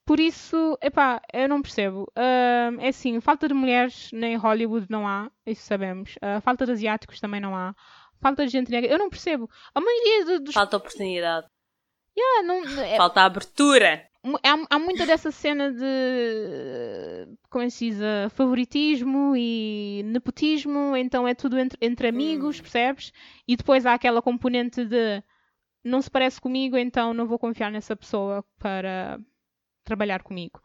Por 0.06 0.20
isso, 0.20 0.78
epá, 0.82 1.22
eu 1.34 1.50
não 1.50 1.62
percebo. 1.62 2.12
Ahm, 2.16 2.80
é 2.80 2.90
assim, 2.90 3.20
falta 3.20 3.48
de 3.48 3.54
mulheres 3.54 4.10
nem 4.14 4.36
Hollywood 4.36 4.86
não 4.90 5.08
há, 5.08 5.32
isso 5.46 5.64
sabemos. 5.66 6.16
Ah, 6.22 6.40
falta 6.42 6.66
de 6.66 6.72
asiáticos 6.72 7.20
também 7.20 7.42
não 7.42 7.56
há. 7.56 7.76
Falta 8.22 8.46
de 8.46 8.52
gente 8.52 8.72
negra, 8.72 8.92
eu 8.92 9.00
não 9.00 9.10
percebo. 9.10 9.50
A 9.74 9.82
maioria 9.82 10.40
dos. 10.40 10.54
Falta 10.54 10.78
oportunidade. 10.78 11.48
Ah, 12.18 12.44
não, 12.44 12.64
é- 12.80 12.96
Falta 12.98 13.22
abertura. 13.22 14.08
há, 14.44 14.76
há 14.76 14.80
muita 14.80 15.06
dessa 15.06 15.32
cena 15.32 15.72
de 15.72 17.28
como 17.50 17.64
é 17.64 17.68
que 17.68 17.72
se 17.72 17.90
diz, 17.90 18.00
uh, 18.00 18.30
favoritismo 18.30 19.36
e 19.36 20.02
nepotismo, 20.06 20.96
então 20.96 21.28
é 21.28 21.34
tudo 21.34 21.58
entre, 21.58 21.78
entre 21.82 22.08
amigos, 22.08 22.60
hum. 22.60 22.62
percebes? 22.62 23.12
E 23.48 23.56
depois 23.56 23.86
há 23.86 23.94
aquela 23.94 24.22
componente 24.22 24.86
de 24.86 25.22
não 25.86 26.02
se 26.02 26.10
parece 26.10 26.42
comigo, 26.42 26.76
então 26.78 27.14
não 27.14 27.28
vou 27.28 27.38
confiar 27.38 27.72
nessa 27.72 27.96
pessoa 27.96 28.44
para 28.58 29.20
trabalhar 29.84 30.24
comigo. 30.24 30.60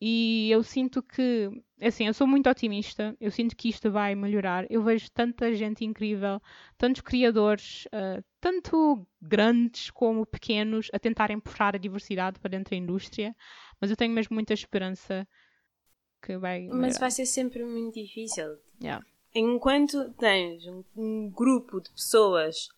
E 0.00 0.50
eu 0.50 0.62
sinto 0.64 1.00
que, 1.02 1.48
assim, 1.80 2.06
eu 2.08 2.14
sou 2.14 2.26
muito 2.26 2.50
otimista, 2.50 3.16
eu 3.20 3.30
sinto 3.30 3.56
que 3.56 3.68
isto 3.68 3.90
vai 3.90 4.16
melhorar. 4.16 4.66
Eu 4.68 4.82
vejo 4.82 5.08
tanta 5.12 5.54
gente 5.54 5.84
incrível, 5.84 6.40
tantos 6.76 7.02
criadores, 7.02 7.86
uh, 7.86 8.24
tanto 8.40 9.06
grandes 9.20 9.90
como 9.90 10.26
pequenos, 10.26 10.88
a 10.92 10.98
tentarem 10.98 11.38
puxar 11.38 11.76
a 11.76 11.78
diversidade 11.78 12.40
para 12.40 12.50
dentro 12.50 12.70
da 12.70 12.76
indústria, 12.76 13.34
mas 13.80 13.90
eu 13.90 13.96
tenho 13.96 14.12
mesmo 14.12 14.34
muita 14.34 14.52
esperança 14.52 15.26
que 16.20 16.36
vai. 16.36 16.62
Melhorar. 16.62 16.80
Mas 16.80 16.98
vai 16.98 17.10
ser 17.10 17.26
sempre 17.26 17.64
muito 17.64 17.94
difícil. 17.94 18.58
Yeah. 18.82 19.04
Enquanto 19.32 20.12
tens 20.14 20.66
um, 20.66 20.84
um 20.96 21.30
grupo 21.30 21.80
de 21.80 21.90
pessoas 21.90 22.68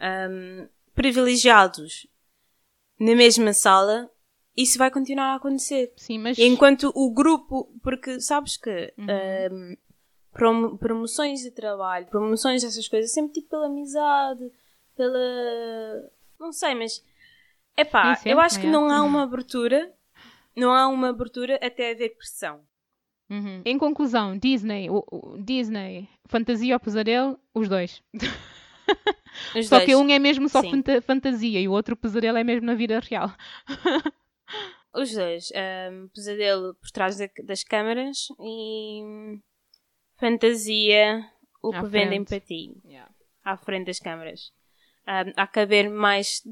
um, 0.00 0.66
privilegiados 0.94 2.06
na 2.98 3.14
mesma 3.14 3.52
sala, 3.52 4.10
isso 4.56 4.78
vai 4.78 4.90
continuar 4.90 5.32
a 5.32 5.34
acontecer. 5.36 5.92
Sim, 5.96 6.18
mas... 6.18 6.38
Enquanto 6.38 6.92
o 6.94 7.10
grupo, 7.12 7.72
porque 7.82 8.20
sabes 8.20 8.56
que 8.56 8.92
uhum. 8.98 9.06
um, 9.52 9.76
prom 10.32 10.76
promoções 10.76 11.40
de 11.40 11.50
trabalho, 11.50 12.06
promoções 12.06 12.62
dessas 12.62 12.88
coisas, 12.88 13.12
sempre 13.12 13.32
tipo 13.32 13.50
pela 13.50 13.66
amizade, 13.66 14.50
pela. 14.96 16.10
Não 16.38 16.52
sei, 16.52 16.74
mas. 16.74 17.04
é 17.76 17.84
pá, 17.84 18.18
eu 18.24 18.40
acho 18.40 18.60
que 18.60 18.66
é. 18.66 18.70
não 18.70 18.90
há 18.90 19.02
uma 19.02 19.22
abertura, 19.22 19.92
não 20.56 20.72
há 20.72 20.88
uma 20.88 21.08
abertura 21.08 21.58
até 21.62 21.92
haver 21.92 22.16
pressão. 22.16 22.60
Uhum. 23.30 23.62
Em 23.64 23.78
conclusão, 23.78 24.36
Disney, 24.36 24.90
o, 24.90 25.04
o, 25.10 25.38
Disney, 25.38 26.08
fantasia 26.26 26.74
ou 26.74 26.80
pesadelo, 26.80 27.38
os 27.54 27.68
dois. 27.68 28.02
Os 29.56 29.68
só 29.68 29.76
dois. 29.76 29.86
que 29.86 29.96
um 29.96 30.08
é 30.10 30.18
mesmo 30.18 30.48
só 30.48 30.62
fanta 30.62 31.00
fantasia 31.00 31.60
e 31.60 31.68
o 31.68 31.72
outro 31.72 31.96
pesadelo 31.96 32.38
é 32.38 32.44
mesmo 32.44 32.66
na 32.66 32.74
vida 32.74 32.98
real. 33.00 33.32
Os 34.94 35.12
dois. 35.12 35.52
Um, 35.90 36.08
pesadelo 36.08 36.74
por 36.74 36.90
trás 36.90 37.16
de, 37.16 37.30
das 37.44 37.62
câmaras 37.62 38.28
e 38.40 39.38
fantasia 40.18 41.24
o 41.62 41.68
à 41.68 41.80
que 41.80 41.88
frente. 41.88 41.92
vendem 41.92 42.24
para 42.24 42.40
ti. 42.40 42.76
Yeah. 42.84 43.10
À 43.44 43.56
frente 43.56 43.86
das 43.86 43.98
câmaras. 44.00 44.52
Um, 45.06 45.32
há 45.36 45.46
que 45.46 45.60
haver 45.60 45.88
mais 45.88 46.42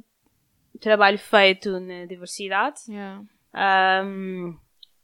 trabalho 0.81 1.19
feito 1.19 1.81
na 1.81 2.07
diversidade. 2.07 2.81
Yeah. 2.89 3.25
Um, 4.05 4.59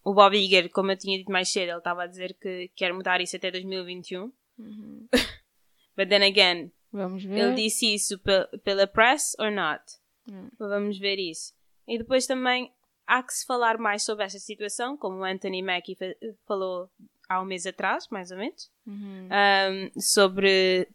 o 0.04 0.14
Bob 0.14 0.36
Iger, 0.36 0.70
como 0.70 0.92
eu 0.92 0.96
tinha 0.96 1.18
dito 1.18 1.32
mais 1.32 1.50
cedo, 1.50 1.70
ele 1.70 1.78
estava 1.78 2.04
a 2.04 2.06
dizer 2.06 2.36
que 2.40 2.70
quer 2.76 2.92
mudar 2.92 3.20
isso 3.20 3.36
até 3.36 3.50
2021. 3.50 4.32
Uhum. 4.58 5.08
But 5.96 6.08
then 6.08 6.22
again, 6.22 6.72
Vamos 6.94 7.24
ver. 7.24 7.36
Ele 7.36 7.54
disse 7.54 7.92
isso 7.92 8.20
pela 8.62 8.86
press 8.86 9.34
or 9.40 9.50
not? 9.50 9.82
Hum. 10.30 10.48
Vamos 10.56 10.96
ver 10.96 11.18
isso. 11.18 11.52
E 11.88 11.98
depois 11.98 12.24
também 12.24 12.72
há 13.04 13.20
que 13.20 13.34
se 13.34 13.44
falar 13.44 13.78
mais 13.78 14.04
sobre 14.04 14.24
esta 14.24 14.38
situação, 14.38 14.96
como 14.96 15.18
o 15.18 15.24
Anthony 15.24 15.60
Mackie 15.60 15.98
falou 16.46 16.88
há 17.28 17.42
um 17.42 17.44
mês 17.44 17.66
atrás, 17.66 18.06
mais 18.08 18.30
ou 18.30 18.38
menos, 18.38 18.70
uhum. 18.86 19.28
um, 19.28 20.00
sobre 20.00 20.88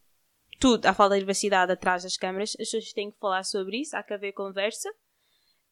tudo, 0.57 0.85
a 0.85 0.93
falta 0.93 1.15
de 1.15 1.19
diversidade 1.19 1.73
atrás 1.73 2.03
das 2.03 2.15
câmaras. 2.15 2.51
As 2.51 2.69
pessoas 2.69 2.93
têm 2.93 3.11
que 3.11 3.19
falar 3.19 3.43
sobre 3.43 3.81
isso, 3.81 3.97
há 3.97 4.01
que 4.01 4.13
haver 4.13 4.31
conversa. 4.31 4.89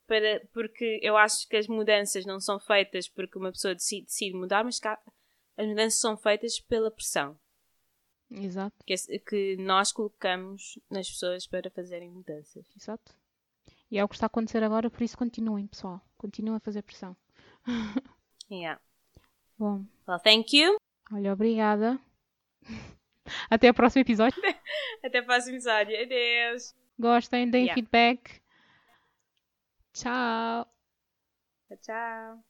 Para, 0.06 0.42
porque 0.54 1.00
eu 1.02 1.16
acho 1.18 1.48
que 1.48 1.56
as 1.56 1.68
mudanças 1.68 2.26
não 2.26 2.40
são 2.40 2.60
feitas 2.60 3.08
porque 3.10 3.38
uma 3.38 3.52
pessoa 3.52 3.74
decide, 3.74 4.06
decide 4.06 4.38
mudar, 4.38 4.64
mas 4.64 4.80
as 5.58 5.68
mudanças 5.68 6.00
são 6.00 6.18
feitas 6.18 6.60
pela 6.60 6.92
pressão. 6.92 7.38
Exato. 8.30 8.76
Que, 8.86 8.96
que 9.20 9.58
nós 9.58 9.92
colocamos 9.92 10.80
nas 10.90 11.10
pessoas 11.10 11.48
para 11.48 11.70
fazerem 11.70 12.10
mudanças. 12.10 12.66
Exato. 12.76 13.16
E 13.90 13.98
é 13.98 14.04
o 14.04 14.08
que 14.08 14.16
está 14.16 14.26
a 14.26 14.28
acontecer 14.28 14.64
agora, 14.64 14.90
por 14.90 15.02
isso 15.02 15.18
continuem, 15.18 15.66
pessoal. 15.68 16.02
Continuem 16.18 16.58
a 16.58 16.60
fazer 16.60 16.82
pressão. 16.82 17.16
yeah. 18.52 18.82
Bom. 19.58 19.86
Well, 20.08 20.20
thank 20.20 20.56
you. 20.56 20.78
Olha, 21.12 21.34
obrigada. 21.34 22.00
Até 23.50 23.70
o 23.70 23.74
próximo 23.74 24.02
episódio. 24.02 24.42
Até 25.04 25.22
o 25.22 25.26
próximo 25.26 25.56
episódio. 25.56 26.02
Adeus. 26.02 26.76
Gostem, 27.00 27.50
deem 27.50 27.66
yeah. 27.66 27.76
feedback. 27.76 28.42
Tchau. 29.94 30.68
Tchau. 31.82 32.47